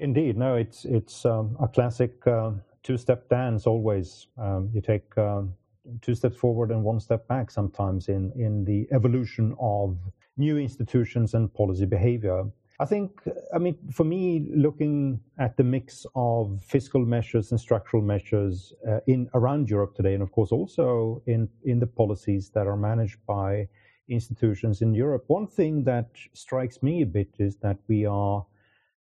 Indeed, 0.00 0.36
no, 0.36 0.56
it's 0.56 0.84
it's 0.84 1.24
um, 1.24 1.56
a 1.60 1.68
classic 1.68 2.26
uh, 2.26 2.50
two-step 2.82 3.28
dance. 3.28 3.66
Always, 3.66 4.26
um, 4.36 4.68
you 4.74 4.80
take 4.80 5.16
um, 5.16 5.54
two 6.00 6.14
steps 6.14 6.36
forward 6.36 6.70
and 6.70 6.82
one 6.82 7.00
step 7.00 7.28
back 7.28 7.50
sometimes 7.50 8.08
in, 8.08 8.32
in 8.34 8.64
the 8.64 8.88
evolution 8.92 9.54
of 9.60 9.96
new 10.36 10.58
institutions 10.58 11.34
and 11.34 11.52
policy 11.54 11.84
behavior. 11.84 12.44
I 12.80 12.86
think, 12.86 13.20
I 13.54 13.58
mean, 13.58 13.78
for 13.92 14.02
me, 14.02 14.48
looking 14.52 15.20
at 15.38 15.56
the 15.56 15.62
mix 15.62 16.06
of 16.16 16.60
fiscal 16.64 17.04
measures 17.06 17.52
and 17.52 17.60
structural 17.60 18.02
measures 18.02 18.72
uh, 18.88 18.98
in 19.06 19.28
around 19.34 19.70
Europe 19.70 19.94
today, 19.94 20.14
and 20.14 20.22
of 20.22 20.32
course 20.32 20.50
also 20.50 21.22
in, 21.26 21.48
in 21.64 21.78
the 21.78 21.86
policies 21.86 22.50
that 22.54 22.66
are 22.66 22.76
managed 22.76 23.18
by 23.26 23.68
institutions 24.08 24.82
in 24.82 24.92
Europe, 24.92 25.24
one 25.28 25.46
thing 25.46 25.84
that 25.84 26.08
strikes 26.32 26.82
me 26.82 27.02
a 27.02 27.06
bit 27.06 27.30
is 27.38 27.56
that 27.58 27.78
we 27.88 28.04
are 28.06 28.44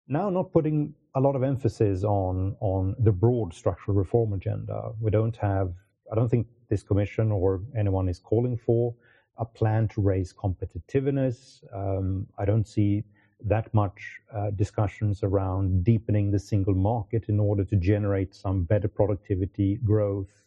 now 0.08 0.30
not 0.30 0.52
putting 0.52 0.94
a 1.16 1.22
lot 1.22 1.36
of 1.36 1.44
emphasis 1.44 2.04
on 2.04 2.56
on 2.60 2.96
the 3.00 3.12
broad 3.12 3.54
structural 3.54 3.96
reform 3.98 4.34
agenda. 4.34 4.92
We 5.00 5.12
don't 5.12 5.36
have, 5.38 5.74
I 6.12 6.16
don't 6.16 6.30
think 6.30 6.48
this 6.70 6.84
commission 6.84 7.32
or 7.32 7.62
anyone 7.78 8.10
is 8.10 8.20
calling 8.20 8.58
for 8.58 8.94
a 9.38 9.46
plan 9.46 9.88
to 9.90 10.02
raise 10.02 10.34
competitiveness. 10.34 11.64
Um, 11.74 12.28
I 12.38 12.46
don't 12.46 12.68
see 12.68 13.04
that 13.46 13.74
much 13.74 14.20
uh, 14.34 14.52
discussions 14.52 15.24
around 15.24 15.84
deepening 15.84 16.32
the 16.32 16.40
single 16.40 16.76
market 16.76 17.26
in 17.28 17.40
order 17.40 17.64
to 17.64 17.76
generate 17.76 18.34
some 18.36 18.64
better 18.64 18.88
productivity 18.88 19.80
growth 19.84 20.44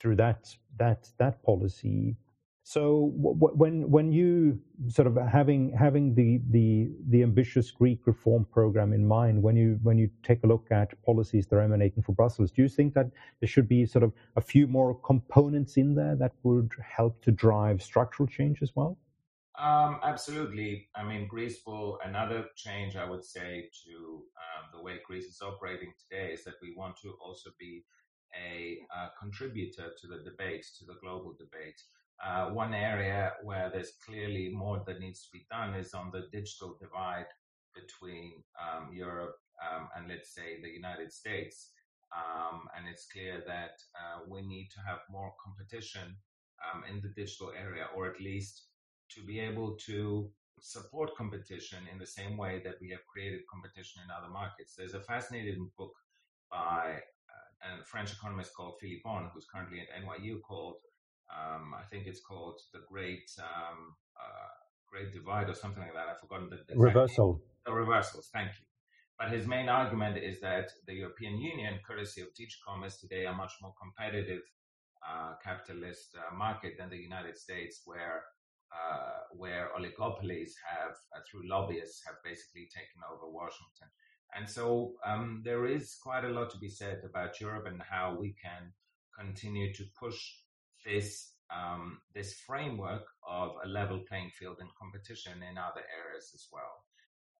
through 0.00 0.16
that 0.16 0.54
that 0.78 1.08
that 1.18 1.42
policy. 1.42 2.16
So 2.62 3.12
when 3.14 3.90
when 3.90 4.12
you 4.12 4.60
sort 4.88 5.08
of 5.08 5.16
having 5.16 5.72
having 5.72 6.14
the 6.14 6.40
the 6.50 6.90
the 7.08 7.22
ambitious 7.22 7.70
Greek 7.70 8.06
reform 8.06 8.44
program 8.44 8.92
in 8.92 9.06
mind, 9.08 9.42
when 9.42 9.56
you 9.56 9.78
when 9.82 9.96
you 9.96 10.10
take 10.22 10.44
a 10.44 10.46
look 10.46 10.66
at 10.70 11.02
policies 11.02 11.46
that 11.46 11.56
are 11.56 11.62
emanating 11.62 12.02
from 12.02 12.14
Brussels, 12.14 12.50
do 12.50 12.60
you 12.60 12.68
think 12.68 12.92
that 12.92 13.10
there 13.40 13.48
should 13.48 13.68
be 13.68 13.86
sort 13.86 14.02
of 14.02 14.12
a 14.36 14.42
few 14.42 14.66
more 14.66 14.94
components 15.00 15.78
in 15.78 15.94
there 15.94 16.14
that 16.16 16.32
would 16.42 16.70
help 16.82 17.22
to 17.22 17.30
drive 17.32 17.82
structural 17.82 18.26
change 18.26 18.60
as 18.60 18.76
well? 18.76 18.98
Um, 19.58 19.98
absolutely. 20.04 20.88
I 20.94 21.02
mean, 21.02 21.26
Greece 21.26 21.60
will 21.66 21.98
another 22.04 22.46
change 22.54 22.94
I 22.94 23.08
would 23.10 23.24
say 23.24 23.68
to 23.84 24.22
um, 24.38 24.68
the 24.72 24.80
way 24.80 25.00
Greece 25.04 25.26
is 25.26 25.42
operating 25.42 25.92
today 25.98 26.32
is 26.32 26.44
that 26.44 26.54
we 26.62 26.74
want 26.76 26.96
to 27.02 27.14
also 27.20 27.50
be 27.58 27.84
a, 28.36 28.78
contributor 29.18 29.90
to 30.00 30.06
the 30.06 30.22
debate, 30.22 30.64
to 30.78 30.84
the 30.84 30.94
global 31.02 31.34
debate. 31.38 31.80
Uh, 32.24 32.50
one 32.50 32.72
area 32.72 33.32
where 33.42 33.68
there's 33.70 33.92
clearly 34.04 34.48
more 34.48 34.82
that 34.86 35.00
needs 35.00 35.22
to 35.22 35.28
be 35.32 35.46
done 35.50 35.74
is 35.74 35.92
on 35.92 36.10
the 36.12 36.28
digital 36.32 36.76
divide 36.80 37.26
between 37.74 38.32
um, 38.62 38.92
Europe 38.92 39.36
um, 39.62 39.88
and 39.96 40.08
let's 40.08 40.34
say 40.34 40.60
the 40.62 40.68
United 40.68 41.12
States. 41.12 41.70
Um, 42.16 42.68
and 42.76 42.86
it's 42.88 43.06
clear 43.06 43.42
that 43.46 43.76
uh, 43.94 44.20
we 44.28 44.42
need 44.42 44.68
to 44.74 44.80
have 44.86 45.00
more 45.10 45.32
competition 45.44 46.16
um, 46.62 46.84
in 46.88 47.00
the 47.00 47.08
digital 47.08 47.52
area, 47.58 47.86
or 47.94 48.06
at 48.06 48.20
least 48.20 48.67
to 49.14 49.22
be 49.22 49.40
able 49.40 49.76
to 49.86 50.30
support 50.60 51.16
competition 51.16 51.78
in 51.92 51.98
the 51.98 52.06
same 52.06 52.36
way 52.36 52.60
that 52.64 52.74
we 52.80 52.90
have 52.90 53.06
created 53.06 53.40
competition 53.50 54.02
in 54.04 54.10
other 54.10 54.32
markets. 54.32 54.74
There's 54.76 54.94
a 54.94 55.00
fascinating 55.00 55.70
book 55.78 55.94
by 56.50 57.00
uh, 57.30 57.80
a 57.80 57.84
French 57.84 58.12
economist 58.12 58.54
called 58.54 58.74
Philippon, 58.80 59.30
who's 59.32 59.46
currently 59.52 59.80
at 59.80 60.02
NYU, 60.02 60.40
called 60.42 60.76
um, 61.30 61.74
I 61.74 61.84
think 61.90 62.06
it's 62.06 62.20
called 62.20 62.60
the 62.72 62.80
Great 62.90 63.30
um, 63.38 63.94
uh, 64.16 64.48
Great 64.90 65.12
Divide 65.12 65.50
or 65.50 65.54
something 65.54 65.82
like 65.82 65.92
that. 65.92 66.08
I've 66.08 66.20
forgotten 66.20 66.48
the, 66.48 66.60
the 66.66 66.78
reversal. 66.78 67.40
The 67.66 67.72
reversals. 67.72 68.30
Thank 68.32 68.48
you. 68.58 68.64
But 69.18 69.30
his 69.30 69.46
main 69.46 69.68
argument 69.68 70.16
is 70.16 70.40
that 70.40 70.70
the 70.86 70.94
European 70.94 71.38
Union, 71.38 71.80
courtesy 71.86 72.22
of 72.22 72.28
DG 72.28 72.52
Commerce, 72.66 72.98
today 72.98 73.26
a 73.26 73.32
much 73.32 73.52
more 73.60 73.74
competitive 73.80 74.42
uh, 75.06 75.34
capitalist 75.42 76.16
uh, 76.16 76.34
market 76.34 76.74
than 76.78 76.88
the 76.88 76.96
United 76.96 77.36
States, 77.36 77.82
where 77.84 78.22
uh, 78.72 79.20
where 79.32 79.70
oligopolies 79.78 80.52
have, 80.64 80.92
uh, 81.14 81.20
through 81.28 81.48
lobbyists, 81.48 82.02
have 82.06 82.16
basically 82.24 82.68
taken 82.74 83.00
over 83.10 83.30
Washington. 83.30 83.88
And 84.36 84.48
so 84.48 84.94
um, 85.06 85.42
there 85.44 85.66
is 85.66 85.96
quite 86.02 86.24
a 86.24 86.28
lot 86.28 86.50
to 86.50 86.58
be 86.58 86.68
said 86.68 87.00
about 87.04 87.40
Europe 87.40 87.66
and 87.66 87.80
how 87.82 88.16
we 88.18 88.34
can 88.42 88.72
continue 89.18 89.72
to 89.74 89.84
push 89.98 90.20
this 90.84 91.32
um, 91.50 92.00
this 92.14 92.34
framework 92.34 93.06
of 93.26 93.52
a 93.64 93.68
level 93.68 94.04
playing 94.06 94.30
field 94.38 94.58
and 94.60 94.68
competition 94.78 95.42
in 95.42 95.56
other 95.56 95.80
areas 95.98 96.30
as 96.34 96.46
well. 96.52 96.84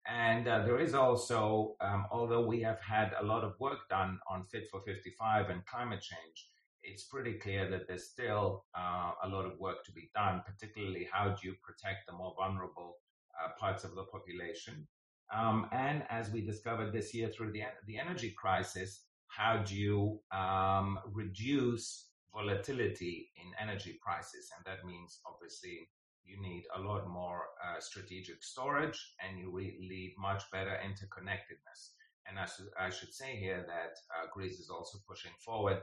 And 0.06 0.48
uh, 0.48 0.64
there 0.64 0.78
is 0.78 0.94
also, 0.94 1.76
um, 1.82 2.06
although 2.10 2.46
we 2.46 2.62
have 2.62 2.80
had 2.80 3.12
a 3.20 3.24
lot 3.24 3.44
of 3.44 3.60
work 3.60 3.80
done 3.90 4.18
on 4.30 4.46
Fit 4.46 4.66
for 4.70 4.80
55 4.80 5.50
and 5.50 5.66
climate 5.66 6.00
change, 6.00 6.48
it's 6.82 7.04
pretty 7.04 7.34
clear 7.34 7.68
that 7.70 7.86
there's 7.88 8.08
still 8.08 8.64
uh, 8.76 9.12
a 9.24 9.28
lot 9.28 9.44
of 9.44 9.58
work 9.58 9.84
to 9.84 9.92
be 9.92 10.10
done, 10.14 10.42
particularly 10.46 11.08
how 11.12 11.28
do 11.28 11.48
you 11.48 11.54
protect 11.62 12.06
the 12.06 12.12
more 12.12 12.34
vulnerable 12.36 12.96
uh, 13.42 13.48
parts 13.58 13.84
of 13.84 13.94
the 13.94 14.04
population. 14.04 14.86
Um, 15.34 15.66
and 15.72 16.04
as 16.08 16.30
we 16.30 16.40
discovered 16.40 16.92
this 16.92 17.14
year 17.14 17.28
through 17.28 17.52
the, 17.52 17.62
the 17.86 17.98
energy 17.98 18.34
crisis, 18.36 19.02
how 19.26 19.58
do 19.58 19.76
you 19.76 20.20
um, 20.32 20.98
reduce 21.12 22.06
volatility 22.34 23.30
in 23.36 23.52
energy 23.60 23.98
prices? 24.02 24.50
And 24.56 24.64
that 24.64 24.86
means 24.86 25.20
obviously 25.26 25.88
you 26.24 26.40
need 26.40 26.64
a 26.76 26.80
lot 26.80 27.08
more 27.08 27.42
uh, 27.64 27.80
strategic 27.80 28.42
storage 28.42 29.14
and 29.20 29.38
you 29.38 29.52
need 29.56 30.14
much 30.18 30.42
better 30.50 30.78
interconnectedness. 30.84 31.90
And 32.26 32.38
I 32.38 32.44
should, 32.44 32.68
I 32.78 32.90
should 32.90 33.12
say 33.12 33.36
here 33.36 33.64
that 33.66 33.96
uh, 34.14 34.26
Greece 34.32 34.58
is 34.58 34.70
also 34.70 34.98
pushing 35.08 35.32
forward 35.38 35.78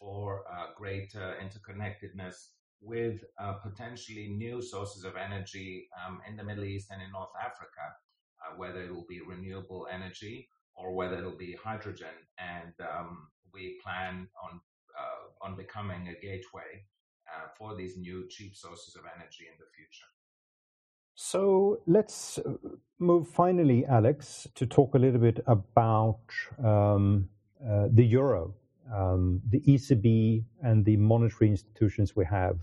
for 0.00 0.42
uh, 0.50 0.68
greater 0.76 1.36
interconnectedness 1.44 2.36
with 2.80 3.22
uh, 3.38 3.52
potentially 3.52 4.28
new 4.28 4.62
sources 4.62 5.04
of 5.04 5.14
energy 5.16 5.88
um, 6.00 6.20
in 6.28 6.36
the 6.36 6.42
Middle 6.42 6.64
East 6.64 6.88
and 6.90 7.02
in 7.02 7.12
North 7.12 7.34
Africa, 7.38 7.84
uh, 8.42 8.56
whether 8.56 8.82
it 8.82 8.92
will 8.92 9.06
be 9.08 9.20
renewable 9.20 9.86
energy 9.92 10.48
or 10.74 10.94
whether 10.94 11.18
it'll 11.18 11.36
be 11.36 11.54
hydrogen. 11.62 12.16
And 12.38 12.72
um, 12.80 13.28
we 13.52 13.78
plan 13.84 14.26
on 14.42 14.60
uh, 14.98 15.46
on 15.46 15.56
becoming 15.56 16.08
a 16.08 16.14
gateway 16.20 16.84
uh, 17.32 17.48
for 17.56 17.76
these 17.76 17.96
new 17.96 18.26
cheap 18.28 18.56
sources 18.56 18.96
of 18.96 19.02
energy 19.16 19.44
in 19.50 19.56
the 19.58 19.66
future. 19.76 20.10
So 21.14 21.80
let's 21.86 22.38
move 22.98 23.28
finally, 23.28 23.84
Alex, 23.86 24.48
to 24.54 24.66
talk 24.66 24.94
a 24.94 24.98
little 24.98 25.20
bit 25.20 25.42
about 25.46 26.20
um, 26.62 27.28
uh, 27.66 27.88
the 27.92 28.04
euro, 28.04 28.54
um, 28.94 29.40
the 29.48 29.60
ECB, 29.60 30.44
and 30.62 30.84
the 30.84 30.96
monetary 30.96 31.50
institutions 31.50 32.16
we 32.16 32.24
have. 32.24 32.58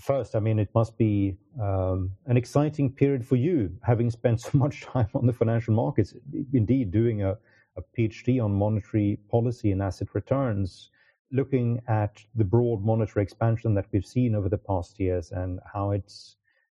First, 0.00 0.34
I 0.34 0.40
mean, 0.40 0.58
it 0.58 0.70
must 0.74 0.98
be 0.98 1.36
um, 1.60 2.10
an 2.26 2.36
exciting 2.36 2.90
period 2.92 3.24
for 3.24 3.36
you, 3.36 3.70
having 3.82 4.10
spent 4.10 4.40
so 4.46 4.50
much 4.54 4.82
time 4.82 5.08
on 5.14 5.26
the 5.26 5.32
financial 5.32 5.74
markets, 5.74 6.14
indeed 6.52 6.90
doing 6.90 7.22
a, 7.22 7.36
a 7.76 7.82
PhD 7.96 8.42
on 8.42 8.52
monetary 8.52 9.18
policy 9.30 9.72
and 9.72 9.82
asset 9.82 10.08
returns 10.14 10.90
looking 11.34 11.80
at 11.88 12.22
the 12.36 12.44
broad 12.44 12.82
monetary 12.82 13.22
expansion 13.22 13.74
that 13.74 13.86
we've 13.92 14.06
seen 14.06 14.34
over 14.34 14.48
the 14.48 14.58
past 14.58 15.00
years 15.00 15.32
and 15.32 15.58
how 15.72 15.90
it's 15.90 16.36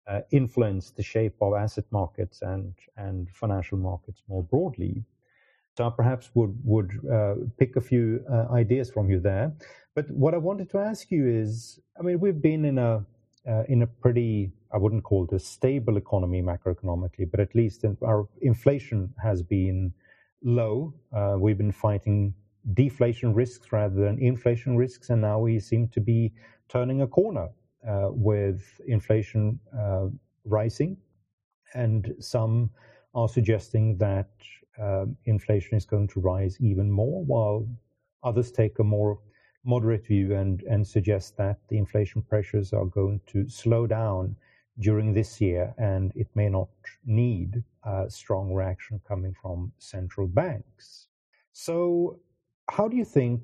uh, 0.08 0.20
influenced 0.30 0.96
the 0.96 1.02
shape 1.02 1.34
of 1.40 1.54
asset 1.54 1.84
markets 1.90 2.42
and 2.42 2.74
and 2.96 3.28
financial 3.30 3.76
markets 3.76 4.22
more 4.28 4.42
broadly. 4.42 5.04
I 5.80 5.90
perhaps 5.90 6.30
would 6.34 6.54
would 6.64 6.90
uh, 7.10 7.34
pick 7.58 7.76
a 7.76 7.80
few 7.80 8.24
uh, 8.30 8.52
ideas 8.52 8.90
from 8.90 9.10
you 9.10 9.20
there. 9.20 9.52
But 9.94 10.10
what 10.10 10.34
I 10.34 10.38
wanted 10.38 10.70
to 10.70 10.78
ask 10.78 11.10
you 11.10 11.26
is, 11.26 11.80
I 11.98 12.02
mean, 12.02 12.20
we've 12.20 12.40
been 12.40 12.64
in 12.64 12.78
a 12.78 13.04
uh, 13.48 13.62
in 13.68 13.82
a 13.82 13.86
pretty 13.86 14.52
I 14.72 14.78
wouldn't 14.78 15.04
call 15.04 15.24
it 15.24 15.32
a 15.34 15.38
stable 15.38 15.96
economy 15.96 16.42
macroeconomically, 16.42 17.30
but 17.30 17.40
at 17.40 17.54
least 17.54 17.84
our 18.02 18.28
inflation 18.42 19.14
has 19.22 19.42
been 19.42 19.92
low. 20.42 20.92
Uh, 21.14 21.36
we've 21.38 21.58
been 21.58 21.72
fighting 21.72 22.34
deflation 22.74 23.32
risks 23.32 23.72
rather 23.72 23.94
than 23.94 24.18
inflation 24.18 24.76
risks. 24.76 25.10
And 25.10 25.22
now 25.22 25.38
we 25.38 25.60
seem 25.60 25.88
to 25.88 26.00
be 26.00 26.32
turning 26.68 27.02
a 27.02 27.06
corner 27.06 27.48
uh, 27.88 28.08
with 28.10 28.80
inflation 28.86 29.58
uh, 29.78 30.06
rising. 30.44 30.96
And 31.74 32.14
some 32.18 32.70
are 33.14 33.28
suggesting 33.28 33.96
that 33.98 34.30
uh, 34.80 35.06
inflation 35.24 35.76
is 35.76 35.84
going 35.84 36.08
to 36.08 36.20
rise 36.20 36.56
even 36.60 36.90
more, 36.90 37.24
while 37.24 37.66
others 38.22 38.50
take 38.50 38.78
a 38.78 38.84
more 38.84 39.18
moderate 39.64 40.06
view 40.06 40.34
and, 40.34 40.62
and 40.62 40.86
suggest 40.86 41.36
that 41.36 41.58
the 41.68 41.76
inflation 41.76 42.22
pressures 42.22 42.72
are 42.72 42.86
going 42.86 43.20
to 43.26 43.48
slow 43.48 43.86
down 43.86 44.36
during 44.78 45.12
this 45.12 45.40
year 45.40 45.74
and 45.78 46.12
it 46.14 46.28
may 46.34 46.48
not 46.48 46.68
need 47.04 47.62
a 47.84 48.04
strong 48.08 48.52
reaction 48.52 49.00
coming 49.08 49.34
from 49.40 49.72
central 49.78 50.26
banks. 50.26 51.08
So 51.52 52.20
how 52.70 52.88
do 52.88 52.96
you 52.96 53.04
think 53.04 53.40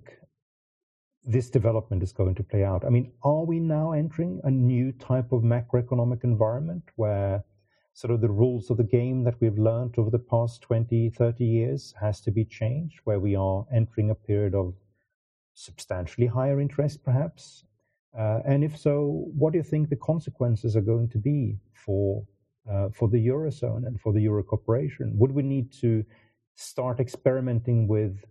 this 1.24 1.48
development 1.50 2.02
is 2.02 2.12
going 2.12 2.34
to 2.34 2.42
play 2.42 2.64
out? 2.64 2.84
I 2.84 2.90
mean, 2.90 3.12
are 3.22 3.44
we 3.44 3.58
now 3.58 3.92
entering 3.92 4.40
a 4.44 4.50
new 4.50 4.92
type 4.92 5.32
of 5.32 5.42
macroeconomic 5.42 6.24
environment 6.24 6.84
where 6.96 7.44
sort 7.94 8.12
of 8.12 8.20
the 8.20 8.30
rules 8.30 8.70
of 8.70 8.76
the 8.76 8.84
game 8.84 9.24
that 9.24 9.40
we've 9.40 9.58
learned 9.58 9.94
over 9.98 10.10
the 10.10 10.18
past 10.18 10.62
20, 10.62 11.10
30 11.10 11.44
years 11.44 11.94
has 12.00 12.20
to 12.22 12.30
be 12.30 12.44
changed, 12.44 13.00
where 13.04 13.20
we 13.20 13.36
are 13.36 13.66
entering 13.74 14.10
a 14.10 14.14
period 14.14 14.54
of 14.54 14.74
substantially 15.54 16.26
higher 16.26 16.60
interest, 16.60 17.04
perhaps? 17.04 17.64
Uh, 18.18 18.40
and 18.44 18.64
if 18.64 18.76
so, 18.76 19.26
what 19.36 19.52
do 19.52 19.58
you 19.58 19.64
think 19.64 19.88
the 19.88 19.96
consequences 19.96 20.76
are 20.76 20.82
going 20.82 21.08
to 21.08 21.18
be 21.18 21.58
for 21.72 22.24
uh, 22.70 22.88
for 22.90 23.08
the 23.08 23.26
eurozone 23.26 23.86
and 23.86 24.00
for 24.00 24.12
the 24.12 24.20
euro 24.20 24.42
cooperation? 24.42 25.12
Would 25.18 25.32
we 25.32 25.42
need 25.42 25.72
to 25.80 26.04
start 26.54 27.00
experimenting 27.00 27.88
with 27.88 28.24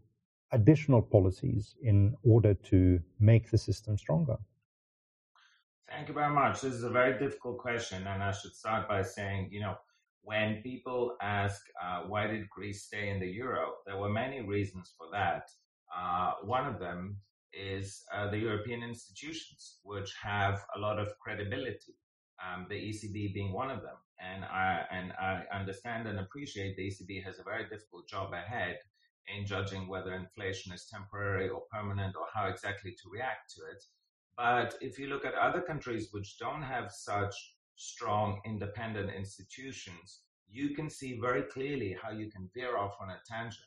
additional 0.52 1.02
policies 1.02 1.76
in 1.82 2.16
order 2.24 2.54
to 2.54 3.00
make 3.20 3.50
the 3.50 3.58
system 3.58 3.98
stronger? 3.98 4.38
Thank 5.94 6.08
you 6.08 6.14
very 6.14 6.34
much. 6.34 6.62
This 6.62 6.74
is 6.74 6.84
a 6.84 6.90
very 6.90 7.20
difficult 7.20 7.58
question, 7.58 8.08
and 8.08 8.24
I 8.24 8.32
should 8.32 8.56
start 8.56 8.88
by 8.88 9.02
saying, 9.02 9.50
you 9.52 9.60
know, 9.60 9.76
when 10.24 10.62
people 10.64 11.18
ask 11.22 11.62
uh, 11.84 12.04
why 12.08 12.28
did 12.28 12.50
Greece 12.50 12.84
stay 12.84 13.10
in 13.10 13.20
the 13.20 13.28
euro, 13.28 13.74
there 13.86 13.98
were 13.98 14.10
many 14.10 14.42
reasons 14.42 14.94
for 14.98 15.08
that. 15.12 15.50
Uh, 15.96 16.34
one 16.44 16.66
of 16.66 16.80
them 16.80 17.18
is 17.54 18.04
uh, 18.16 18.30
the 18.32 18.38
European 18.38 18.84
institutions, 18.84 19.80
which 19.84 20.14
have 20.24 20.62
a 20.78 20.80
lot 20.80 20.98
of 20.98 21.10
credibility. 21.20 21.96
Um, 22.42 22.68
the 22.70 22.76
ECB 22.76 23.34
being 23.34 23.52
one 23.52 23.70
of 23.70 23.82
them, 23.82 23.98
and 24.20 24.46
I 24.46 24.86
and 24.92 25.12
I 25.20 25.44
understand 25.54 26.08
and 26.08 26.20
appreciate 26.20 26.78
the 26.78 26.88
ECB 26.88 27.24
has 27.26 27.38
a 27.38 27.44
very 27.44 27.68
difficult 27.68 28.08
job 28.08 28.32
ahead 28.34 28.78
in 29.28 29.46
judging 29.46 29.88
whether 29.88 30.14
inflation 30.14 30.72
is 30.74 30.88
temporary 30.88 31.50
or 31.50 31.64
permanent 31.72 32.16
or 32.16 32.26
how 32.34 32.48
exactly 32.48 32.92
to 32.92 33.10
react 33.12 33.54
to 33.56 33.62
it. 33.72 33.84
But 34.38 34.76
if 34.82 34.98
you 34.98 35.08
look 35.08 35.26
at 35.26 35.36
other 35.36 35.62
countries 35.62 36.10
which 36.12 36.38
don't 36.38 36.64
have 36.64 36.92
such 36.92 37.36
strong 37.76 38.40
independent 38.46 39.12
institutions, 39.14 40.22
you 40.50 40.76
can 40.76 40.90
see 40.90 41.20
very 41.20 41.44
clearly 41.44 41.96
how 42.02 42.12
you 42.12 42.30
can 42.30 42.50
veer 42.54 42.78
off 42.78 42.96
on 43.02 43.10
a 43.10 43.20
tangent. 43.28 43.66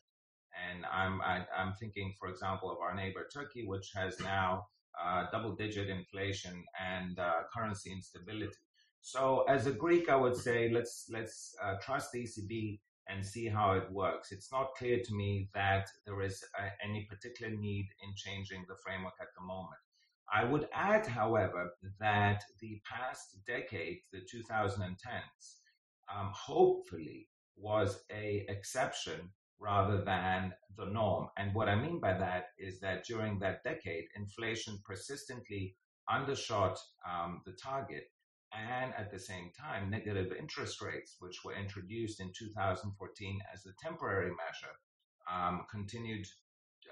And 0.69 0.85
I'm, 0.87 1.21
I, 1.21 1.39
am 1.39 1.47
i 1.57 1.63
am 1.63 1.73
thinking, 1.81 2.15
for 2.19 2.29
example, 2.29 2.71
of 2.71 2.79
our 2.79 2.95
neighbor 2.95 3.27
Turkey, 3.33 3.67
which 3.67 3.91
has 3.95 4.21
now 4.21 4.67
uh, 5.03 5.25
double-digit 5.33 5.89
inflation 5.89 6.65
and 6.81 7.19
uh, 7.19 7.33
currency 7.53 7.91
instability. 7.91 8.55
So, 9.01 9.45
as 9.49 9.67
a 9.67 9.73
Greek, 9.73 10.09
I 10.09 10.17
would 10.17 10.37
say 10.37 10.71
let's 10.73 11.07
let's 11.11 11.55
uh, 11.63 11.75
trust 11.83 12.13
the 12.13 12.23
ECB 12.23 12.79
and 13.09 13.25
see 13.25 13.47
how 13.47 13.73
it 13.73 13.91
works. 13.93 14.33
It's 14.33 14.51
not 14.51 14.75
clear 14.79 15.01
to 15.05 15.15
me 15.15 15.49
that 15.55 15.89
there 16.07 16.23
is 16.23 16.43
a, 16.59 16.87
any 16.87 17.07
particular 17.11 17.55
need 17.55 17.89
in 18.03 18.15
changing 18.17 18.65
the 18.69 18.77
framework 18.83 19.15
at 19.21 19.29
the 19.37 19.45
moment. 19.45 19.84
I 20.33 20.45
would 20.45 20.69
add, 20.73 21.07
however, 21.07 21.73
that 22.01 22.43
the 22.61 22.81
past 22.91 23.39
decade, 23.47 24.01
the 24.13 24.21
2010s, 24.21 24.97
um, 26.15 26.31
hopefully 26.35 27.29
was 27.57 28.05
a 28.11 28.45
exception 28.49 29.31
rather 29.59 30.03
than 30.03 30.53
the 30.77 30.87
norm. 30.87 31.29
And 31.37 31.55
what 31.55 31.69
I 31.69 31.77
mean 31.77 32.01
by 32.01 32.15
that 32.19 32.47
is 32.59 32.81
that 32.81 33.05
during 33.05 33.39
that 33.39 33.63
decade, 33.63 34.05
inflation 34.17 34.81
persistently 34.85 35.77
undershot 36.11 36.79
um, 37.09 37.43
the 37.47 37.53
target 37.53 38.05
and 38.53 38.93
at 38.95 39.11
the 39.11 39.19
same 39.19 39.51
time, 39.59 39.91
negative 39.91 40.33
interest 40.39 40.81
rates, 40.81 41.17
which 41.19 41.45
were 41.45 41.55
introduced 41.55 42.21
in 42.21 42.31
2014 42.37 43.41
as 43.53 43.67
a 43.67 43.75
temporary 43.83 44.31
measure, 44.31 44.75
um, 45.33 45.67
continued 45.71 46.27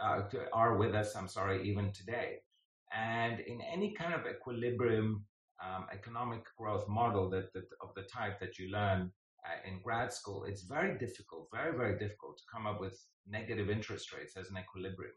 uh, 0.02 0.22
to, 0.28 0.46
are 0.52 0.76
with 0.76 0.94
us. 0.94 1.14
I'm 1.14 1.28
sorry, 1.28 1.68
even 1.68 1.92
today. 1.92 2.38
And 2.96 3.40
in 3.40 3.60
any 3.60 3.92
kind 3.92 4.14
of 4.14 4.26
equilibrium 4.26 5.24
um, 5.64 5.86
economic 5.92 6.42
growth 6.58 6.88
model 6.88 7.30
that, 7.30 7.52
that, 7.54 7.64
of 7.80 7.94
the 7.94 8.02
type 8.02 8.40
that 8.40 8.58
you 8.58 8.70
learn 8.70 9.12
uh, 9.46 9.68
in 9.68 9.80
grad 9.82 10.12
school, 10.12 10.44
it's 10.44 10.62
very 10.62 10.98
difficult, 10.98 11.48
very 11.52 11.76
very 11.76 11.98
difficult 11.98 12.38
to 12.38 12.44
come 12.52 12.66
up 12.66 12.80
with 12.80 12.98
negative 13.26 13.70
interest 13.70 14.12
rates 14.12 14.36
as 14.36 14.50
an 14.50 14.58
equilibrium 14.58 15.14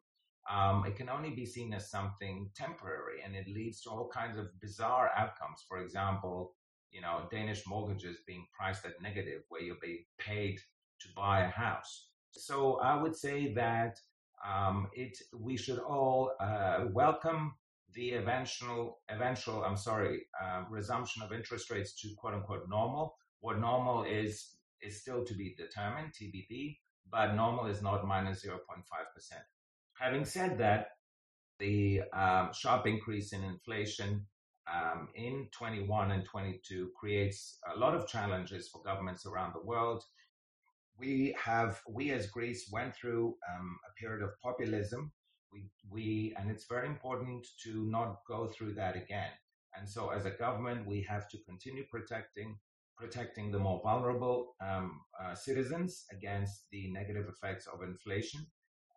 um, 0.52 0.86
it 0.86 0.96
can 0.96 1.10
only 1.10 1.32
be 1.32 1.46
seen 1.46 1.74
as 1.74 1.90
something 1.90 2.50
temporary 2.56 3.22
and 3.26 3.36
it 3.36 3.48
leads 3.48 3.82
to 3.82 3.90
all 3.90 4.08
kinds 4.14 4.38
of 4.38 4.48
bizarre 4.62 5.10
outcomes. 5.18 5.66
For 5.68 5.80
example, 5.80 6.54
you 6.92 7.02
know, 7.02 7.28
Danish 7.32 7.64
mortgages 7.68 8.18
being 8.28 8.46
priced 8.58 8.86
at 8.86 9.02
negative 9.02 9.42
where 9.50 9.62
you'll 9.62 9.78
be 9.82 10.06
paid 10.20 10.60
to 11.02 11.08
buy 11.16 11.46
a 11.46 11.50
house. 11.50 12.10
So 12.32 12.80
I 12.80 13.02
would 13.02 13.16
say 13.16 13.54
that 13.54 13.98
um, 14.48 14.88
it 14.94 15.18
we 15.34 15.58
should 15.58 15.80
all 15.80 16.34
uh, 16.40 16.86
welcome 16.92 17.54
the 17.96 18.12
eventual 18.14 19.00
eventual 19.10 19.64
I'm 19.64 19.78
sorry 19.78 20.22
uh, 20.44 20.64
resumption 20.70 21.24
of 21.24 21.32
interest 21.32 21.72
rates 21.72 21.94
to 22.02 22.10
quote 22.18 22.34
unquote 22.34 22.68
normal. 22.70 23.16
What 23.40 23.60
normal 23.60 24.04
is 24.04 24.56
is 24.82 25.02
still 25.02 25.24
to 25.26 25.34
be 25.34 25.56
determined 25.58 26.14
TBD, 26.14 26.78
but 27.10 27.34
normal 27.34 27.68
is 27.68 27.82
not 27.82 28.06
minus 28.06 28.46
minus 28.46 28.60
0.5 28.60 28.84
percent. 29.14 29.44
Having 29.98 30.26
said 30.26 30.58
that, 30.58 30.90
the 31.60 32.02
um, 32.14 32.50
sharp 32.54 32.86
increase 32.86 33.32
in 33.32 33.44
inflation 33.44 34.26
um, 34.72 35.10
in 35.16 35.48
21 35.52 36.12
and 36.12 36.26
22 36.26 36.92
creates 37.00 37.60
a 37.74 37.80
lot 37.80 37.96
of 37.96 38.08
challenges 38.08 38.68
for 38.68 38.82
governments 38.84 39.26
around 39.26 39.54
the 39.54 39.66
world. 39.66 40.04
we 40.98 41.36
have, 41.38 41.82
we 41.90 42.12
as 42.12 42.28
Greece 42.28 42.70
went 42.72 42.96
through 42.96 43.36
um, 43.50 43.78
a 43.88 43.94
period 44.00 44.24
of 44.24 44.32
populism. 44.42 45.12
We, 45.56 45.70
we, 45.90 46.36
and 46.38 46.52
it's 46.52 46.66
very 46.66 46.88
important 46.88 47.48
to 47.64 47.90
not 47.90 48.20
go 48.28 48.48
through 48.48 48.74
that 48.74 48.98
again. 48.98 49.32
And 49.78 49.88
so, 49.88 50.10
as 50.10 50.26
a 50.26 50.32
government, 50.32 50.86
we 50.86 51.02
have 51.04 51.30
to 51.30 51.38
continue 51.48 51.86
protecting 51.90 52.58
protecting 52.98 53.52
the 53.52 53.60
more 53.60 53.82
vulnerable 53.84 54.56
um, 54.62 55.02
uh, 55.22 55.36
citizens 55.36 56.06
against 56.14 56.64
the 56.72 56.90
negative 56.92 57.26
effects 57.28 57.68
of 57.68 57.84
inflation, 57.84 58.46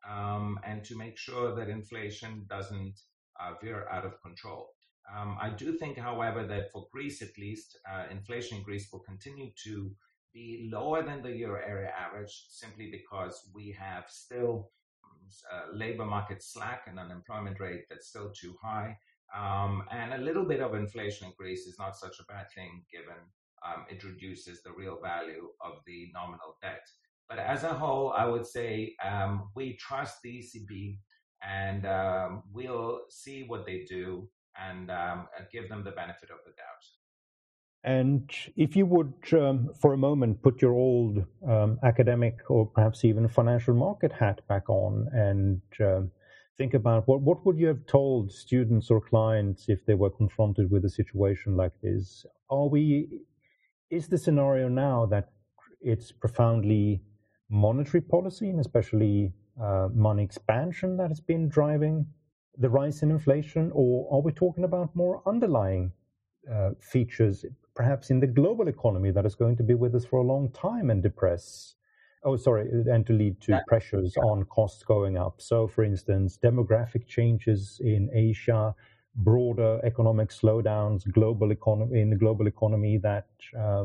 um, 0.09 0.59
and 0.65 0.85
to 0.85 0.97
make 0.97 1.19
sure 1.19 1.55
that 1.55 1.69
inflation 1.69 2.47
doesn't 2.49 2.95
uh, 3.41 3.55
veer 3.61 3.89
out 3.91 4.07
of 4.07 4.21
control. 4.23 4.69
Um, 5.17 5.37
I 5.41 5.51
do 5.51 5.73
think, 5.73 5.97
however, 5.99 6.47
that 6.47 6.71
for 6.71 6.87
Greece 6.93 7.23
at 7.23 7.37
least, 7.39 7.79
uh, 7.91 8.05
inflation 8.11 8.59
in 8.59 8.63
Greece 8.63 8.89
will 8.93 9.01
continue 9.01 9.51
to 9.65 9.91
be 10.33 10.69
lower 10.71 11.03
than 11.03 11.23
the 11.23 11.35
euro 11.35 11.61
area 11.67 11.91
average 11.99 12.47
simply 12.51 12.91
because 12.91 13.49
we 13.55 13.75
have 13.79 14.05
still 14.09 14.71
uh, 15.53 15.77
labor 15.77 16.05
market 16.05 16.43
slack 16.43 16.83
and 16.87 16.99
unemployment 16.99 17.61
rate 17.61 17.85
that's 17.89 18.09
still 18.09 18.31
too 18.31 18.55
high. 18.63 18.97
Um, 19.37 19.85
and 19.91 20.15
a 20.15 20.25
little 20.25 20.45
bit 20.45 20.61
of 20.61 20.75
inflation 20.75 21.27
increase 21.27 21.67
is 21.67 21.79
not 21.79 21.97
such 21.97 22.19
a 22.19 22.25
bad 22.25 22.47
thing 22.55 22.85
given 22.91 23.21
um, 23.67 23.85
it 23.91 24.05
reduces 24.05 24.63
the 24.63 24.73
real 24.73 24.99
value 25.03 25.49
of 25.61 25.79
the 25.87 26.11
nominal 26.15 26.57
debt. 26.63 26.87
But 27.29 27.39
as 27.39 27.65
a 27.65 27.75
whole, 27.75 28.13
I 28.17 28.25
would 28.25 28.47
say 28.47 28.95
um, 29.05 29.51
we 29.55 29.77
trust 29.77 30.19
the 30.23 30.39
ECB 30.39 30.99
and 31.43 31.87
um, 31.87 32.43
we'll 32.53 33.01
see 33.11 33.45
what 33.45 33.67
they 33.67 33.85
do 33.89 34.29
and 34.59 34.91
um, 34.91 35.29
give 35.53 35.69
them 35.69 35.85
the 35.85 35.91
benefit 35.91 36.31
of 36.31 36.39
the 36.45 36.53
doubt. 36.53 36.85
And 37.89 38.31
if 38.55 38.77
you 38.77 38.85
would, 38.85 39.15
um, 39.33 39.71
for 39.81 39.95
a 39.95 39.97
moment, 39.97 40.43
put 40.43 40.61
your 40.61 40.75
old 40.75 41.25
um, 41.49 41.79
academic 41.83 42.37
or 42.51 42.67
perhaps 42.67 43.03
even 43.03 43.27
financial 43.29 43.75
market 43.75 44.13
hat 44.13 44.43
back 44.47 44.69
on 44.69 45.09
and 45.15 45.63
um, 45.81 46.11
think 46.59 46.75
about 46.75 47.09
what, 47.09 47.23
what 47.23 47.47
would 47.47 47.57
you 47.57 47.67
have 47.69 47.87
told 47.87 48.31
students 48.31 48.91
or 48.91 49.01
clients 49.01 49.71
if 49.71 49.87
they 49.87 49.95
were 49.95 50.11
confronted 50.11 50.71
with 50.71 50.85
a 50.85 50.91
situation 50.91 51.57
like 51.57 51.73
this? 51.83 52.27
Are 52.51 52.69
we, 52.69 53.09
is 53.91 54.07
the 54.07 54.19
scenario 54.19 54.69
now 54.69 55.07
that 55.07 55.31
it's 55.81 56.13
profoundly 56.13 57.01
monetary 57.49 58.03
policy 58.03 58.51
and 58.51 58.61
especially 58.61 59.33
uh, 59.63 59.89
money 59.95 60.25
expansion 60.25 60.99
that 60.99 61.09
has 61.09 61.21
been 61.21 61.49
driving 61.49 62.05
the 62.59 62.69
rise 62.69 63.03
in 63.03 63.11
inflation, 63.11 63.71
or 63.73 64.07
are 64.13 64.21
we 64.21 64.33
talking 64.33 64.65
about 64.65 64.95
more 64.95 65.23
underlying 65.27 65.91
uh, 66.53 66.71
features, 66.81 67.45
perhaps 67.79 68.11
in 68.11 68.19
the 68.19 68.27
global 68.27 68.67
economy 68.67 69.13
that 69.13 69.25
is 69.25 69.37
going 69.37 69.57
to 69.57 69.63
be 69.63 69.75
with 69.75 69.95
us 69.95 70.05
for 70.05 70.19
a 70.19 70.23
long 70.33 70.51
time 70.51 70.91
and 70.91 71.01
depress, 71.01 71.77
oh, 72.25 72.37
sorry, 72.37 72.69
and 72.93 73.07
to 73.07 73.13
lead 73.13 73.41
to 73.41 73.61
pressures 73.69 74.17
on 74.17 74.45
costs 74.47 74.83
going 74.83 75.17
up? 75.17 75.41
So, 75.41 75.69
for 75.69 75.85
instance, 75.85 76.37
demographic 76.43 77.07
changes 77.07 77.81
in 77.81 78.11
Asia, 78.13 78.75
broader 79.15 79.81
economic 79.85 80.31
slowdowns, 80.31 81.11
global 81.13 81.53
economy 81.53 82.01
in 82.01 82.11
the 82.11 82.17
global 82.17 82.49
economy 82.49 82.99
that 82.99 83.29
uh, 83.57 83.85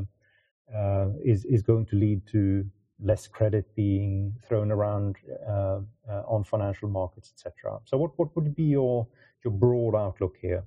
uh, 0.76 1.10
is 1.24 1.46
is 1.46 1.62
going 1.62 1.86
to 1.86 1.96
lead 1.96 2.26
to 2.32 2.66
less 3.00 3.28
credit 3.28 3.66
being 3.76 4.34
thrown 4.48 4.72
around 4.72 5.18
uh, 5.48 5.82
uh, 6.10 6.36
on 6.36 6.44
financial 6.44 6.90
markets, 6.90 7.32
etc. 7.32 7.80
So, 7.86 7.98
what, 7.98 8.18
what 8.18 8.36
would 8.36 8.56
be 8.56 8.64
your 8.64 9.08
your 9.46 9.54
broad 9.54 9.96
outlook 9.96 10.36
here? 10.42 10.64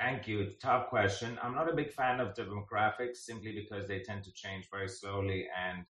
Thank 0.00 0.26
you. 0.26 0.46
Tough 0.62 0.88
question. 0.88 1.38
I'm 1.42 1.54
not 1.54 1.70
a 1.70 1.76
big 1.76 1.92
fan 1.92 2.20
of 2.20 2.32
demographics 2.34 3.18
simply 3.18 3.52
because 3.52 3.86
they 3.86 4.00
tend 4.00 4.24
to 4.24 4.32
change 4.32 4.66
very 4.72 4.88
slowly 4.88 5.46
and 5.54 5.84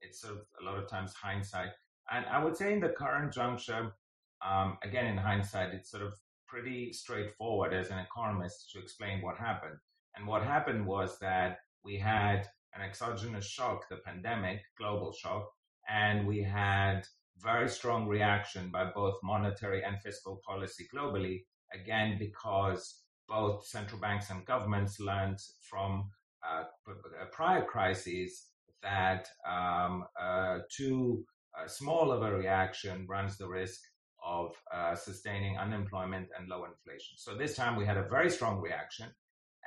it's 0.00 0.22
sort 0.22 0.36
of 0.36 0.40
a 0.62 0.64
lot 0.64 0.82
of 0.82 0.88
times 0.88 1.12
hindsight. 1.12 1.68
And 2.10 2.24
I 2.24 2.42
would 2.42 2.56
say 2.56 2.72
in 2.72 2.80
the 2.80 2.88
current 2.88 3.34
juncture, 3.34 3.92
um, 4.42 4.78
again, 4.82 5.06
in 5.06 5.18
hindsight, 5.18 5.74
it's 5.74 5.90
sort 5.90 6.02
of 6.02 6.14
pretty 6.48 6.90
straightforward 6.94 7.74
as 7.74 7.90
an 7.90 7.98
economist 7.98 8.70
to 8.72 8.78
explain 8.78 9.20
what 9.20 9.36
happened. 9.36 9.76
And 10.16 10.26
what 10.26 10.42
happened 10.42 10.86
was 10.86 11.18
that 11.18 11.58
we 11.84 11.98
had 11.98 12.48
an 12.74 12.80
exogenous 12.80 13.46
shock, 13.46 13.90
the 13.90 13.96
pandemic, 13.96 14.62
global 14.78 15.12
shock, 15.12 15.50
and 15.86 16.26
we 16.26 16.42
had 16.42 17.02
very 17.36 17.68
strong 17.68 18.08
reaction 18.08 18.70
by 18.70 18.90
both 18.90 19.18
monetary 19.22 19.84
and 19.84 20.00
fiscal 20.00 20.40
policy 20.46 20.88
globally, 20.94 21.44
again, 21.74 22.16
because 22.18 23.02
both 23.30 23.64
central 23.64 24.00
banks 24.00 24.28
and 24.30 24.44
governments 24.44 24.98
learned 24.98 25.38
from 25.60 26.10
uh, 26.46 26.64
prior 27.32 27.64
crises 27.64 28.46
that 28.82 29.28
um, 29.48 30.04
uh, 30.20 30.58
too 30.70 31.24
uh, 31.58 31.68
small 31.68 32.10
of 32.12 32.22
a 32.22 32.34
reaction 32.34 33.06
runs 33.08 33.38
the 33.38 33.48
risk 33.48 33.80
of 34.24 34.54
uh, 34.74 34.94
sustaining 34.94 35.56
unemployment 35.56 36.28
and 36.36 36.48
low 36.48 36.64
inflation. 36.64 37.16
So 37.16 37.34
this 37.34 37.56
time 37.56 37.76
we 37.76 37.86
had 37.86 37.96
a 37.96 38.08
very 38.08 38.30
strong 38.30 38.60
reaction, 38.60 39.06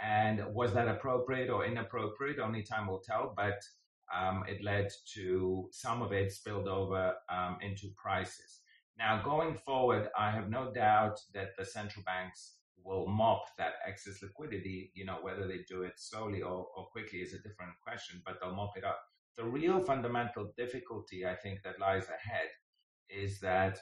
and 0.03 0.41
was 0.53 0.73
that 0.73 0.87
appropriate 0.87 1.49
or 1.49 1.65
inappropriate? 1.65 2.39
Only 2.39 2.63
time 2.63 2.87
will 2.87 3.01
tell. 3.01 3.33
But 3.35 3.59
um, 4.13 4.43
it 4.47 4.63
led 4.63 4.89
to 5.15 5.69
some 5.71 6.01
of 6.01 6.11
it 6.11 6.31
spilled 6.31 6.67
over 6.67 7.13
um, 7.29 7.57
into 7.61 7.87
prices. 7.95 8.61
Now, 8.97 9.21
going 9.23 9.55
forward, 9.55 10.09
I 10.17 10.29
have 10.31 10.49
no 10.49 10.71
doubt 10.71 11.19
that 11.33 11.49
the 11.57 11.65
central 11.65 12.03
banks 12.05 12.53
will 12.83 13.07
mop 13.07 13.45
that 13.57 13.73
excess 13.87 14.21
liquidity. 14.21 14.91
You 14.93 15.05
know, 15.05 15.17
whether 15.21 15.47
they 15.47 15.59
do 15.67 15.83
it 15.83 15.93
slowly 15.97 16.41
or, 16.41 16.67
or 16.75 16.87
quickly 16.91 17.19
is 17.19 17.33
a 17.33 17.37
different 17.37 17.73
question, 17.83 18.21
but 18.25 18.35
they'll 18.39 18.55
mop 18.55 18.77
it 18.77 18.83
up. 18.83 18.99
The 19.37 19.45
real 19.45 19.79
fundamental 19.79 20.53
difficulty, 20.57 21.25
I 21.25 21.35
think, 21.35 21.63
that 21.63 21.79
lies 21.79 22.07
ahead 22.09 22.49
is 23.09 23.39
that 23.39 23.79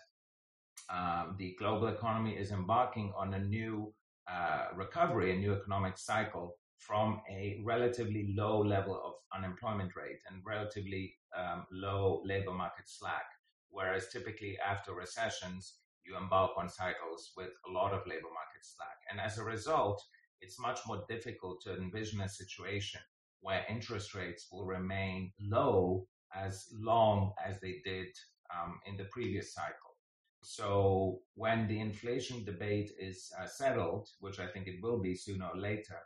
um, 0.89 1.35
the 1.37 1.55
global 1.59 1.87
economy 1.87 2.33
is 2.33 2.51
embarking 2.51 3.13
on 3.17 3.33
a 3.33 3.39
new 3.39 3.93
uh, 4.29 4.67
recovery, 4.75 5.35
a 5.35 5.39
new 5.39 5.53
economic 5.53 5.97
cycle 5.97 6.57
from 6.77 7.21
a 7.29 7.61
relatively 7.63 8.33
low 8.35 8.59
level 8.59 8.99
of 9.05 9.13
unemployment 9.37 9.95
rate 9.95 10.19
and 10.29 10.41
relatively 10.45 11.13
um, 11.37 11.65
low 11.71 12.21
labor 12.25 12.51
market 12.51 12.85
slack. 12.87 13.25
Whereas 13.69 14.09
typically 14.09 14.57
after 14.59 14.93
recessions, 14.93 15.80
you 16.05 16.17
embark 16.17 16.51
on 16.57 16.69
cycles 16.69 17.31
with 17.35 17.51
a 17.67 17.71
lot 17.71 17.93
of 17.93 18.07
labor 18.07 18.31
market 18.33 18.63
slack. 18.63 18.97
And 19.09 19.19
as 19.19 19.37
a 19.37 19.43
result, 19.43 20.01
it's 20.41 20.59
much 20.59 20.79
more 20.87 21.03
difficult 21.07 21.61
to 21.61 21.75
envision 21.75 22.21
a 22.21 22.29
situation 22.29 23.01
where 23.41 23.65
interest 23.69 24.13
rates 24.13 24.47
will 24.51 24.65
remain 24.65 25.31
low 25.39 26.07
as 26.35 26.67
long 26.79 27.33
as 27.45 27.59
they 27.59 27.81
did 27.83 28.07
um, 28.53 28.79
in 28.85 28.97
the 28.97 29.05
previous 29.05 29.53
cycle. 29.53 29.95
So 30.43 31.19
when 31.35 31.67
the 31.67 31.79
inflation 31.79 32.43
debate 32.43 32.91
is 32.99 33.31
uh, 33.39 33.45
settled, 33.45 34.09
which 34.19 34.39
I 34.39 34.47
think 34.47 34.67
it 34.67 34.81
will 34.81 34.99
be 34.99 35.15
sooner 35.15 35.47
or 35.53 35.59
later, 35.59 35.99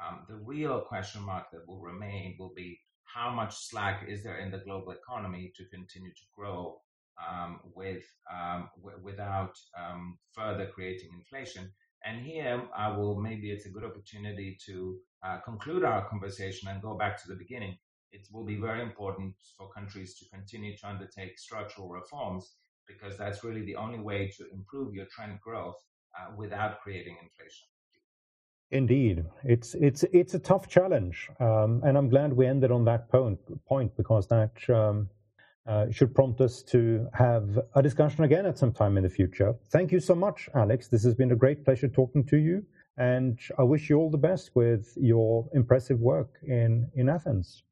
um, 0.00 0.20
the 0.28 0.36
real 0.36 0.80
question 0.80 1.22
mark 1.22 1.50
that 1.52 1.66
will 1.66 1.80
remain 1.80 2.36
will 2.38 2.52
be 2.54 2.80
how 3.04 3.30
much 3.30 3.56
slack 3.56 4.04
is 4.08 4.22
there 4.22 4.38
in 4.38 4.50
the 4.50 4.58
global 4.58 4.92
economy 4.92 5.52
to 5.56 5.64
continue 5.66 6.10
to 6.10 6.22
grow 6.36 6.80
um, 7.28 7.60
with 7.74 8.04
um, 8.32 8.68
w- 8.82 8.98
without 9.02 9.54
um, 9.78 10.18
further 10.32 10.66
creating 10.66 11.10
inflation. 11.14 11.70
And 12.04 12.24
here, 12.24 12.62
I 12.76 12.88
will 12.96 13.20
maybe 13.20 13.50
it's 13.50 13.66
a 13.66 13.70
good 13.70 13.84
opportunity 13.84 14.56
to 14.66 14.98
uh, 15.22 15.38
conclude 15.44 15.84
our 15.84 16.08
conversation 16.08 16.68
and 16.68 16.80
go 16.80 16.96
back 16.96 17.20
to 17.22 17.28
the 17.28 17.36
beginning. 17.36 17.76
It 18.12 18.26
will 18.32 18.44
be 18.44 18.56
very 18.56 18.82
important 18.82 19.34
for 19.56 19.70
countries 19.70 20.16
to 20.18 20.24
continue 20.32 20.76
to 20.78 20.88
undertake 20.88 21.38
structural 21.38 21.88
reforms 21.88 22.54
because 22.88 23.16
that's 23.16 23.44
really 23.44 23.64
the 23.64 23.76
only 23.76 24.00
way 24.00 24.32
to 24.36 24.44
improve 24.52 24.94
your 24.94 25.06
trend 25.14 25.40
growth 25.40 25.76
uh, 26.18 26.32
without 26.36 26.80
creating 26.80 27.16
inflation. 27.22 27.66
Indeed, 28.72 29.24
it's 29.42 29.74
it's 29.74 30.04
it's 30.12 30.34
a 30.34 30.38
tough 30.38 30.68
challenge, 30.68 31.28
um, 31.40 31.82
and 31.84 31.98
I'm 31.98 32.08
glad 32.08 32.32
we 32.32 32.46
ended 32.46 32.70
on 32.70 32.84
that 32.84 33.08
point 33.08 33.40
point 33.66 33.96
because 33.96 34.28
that 34.28 34.52
um, 34.70 35.08
Uh, 35.66 35.90
should 35.90 36.14
prompt 36.14 36.40
us 36.40 36.62
to 36.62 37.06
have 37.12 37.58
a 37.74 37.82
discussion 37.82 38.24
again 38.24 38.46
at 38.46 38.58
some 38.58 38.72
time 38.72 38.96
in 38.96 39.02
the 39.02 39.10
future. 39.10 39.54
Thank 39.70 39.92
you 39.92 40.00
so 40.00 40.14
much, 40.14 40.48
Alex. 40.54 40.88
This 40.88 41.04
has 41.04 41.14
been 41.14 41.32
a 41.32 41.36
great 41.36 41.64
pleasure 41.64 41.86
talking 41.86 42.24
to 42.26 42.38
you, 42.38 42.64
and 42.96 43.38
I 43.58 43.62
wish 43.62 43.90
you 43.90 43.98
all 43.98 44.10
the 44.10 44.18
best 44.18 44.50
with 44.54 44.92
your 44.96 45.48
impressive 45.52 46.00
work 46.00 46.30
in 46.42 46.90
in 46.94 47.08
Athens. 47.08 47.62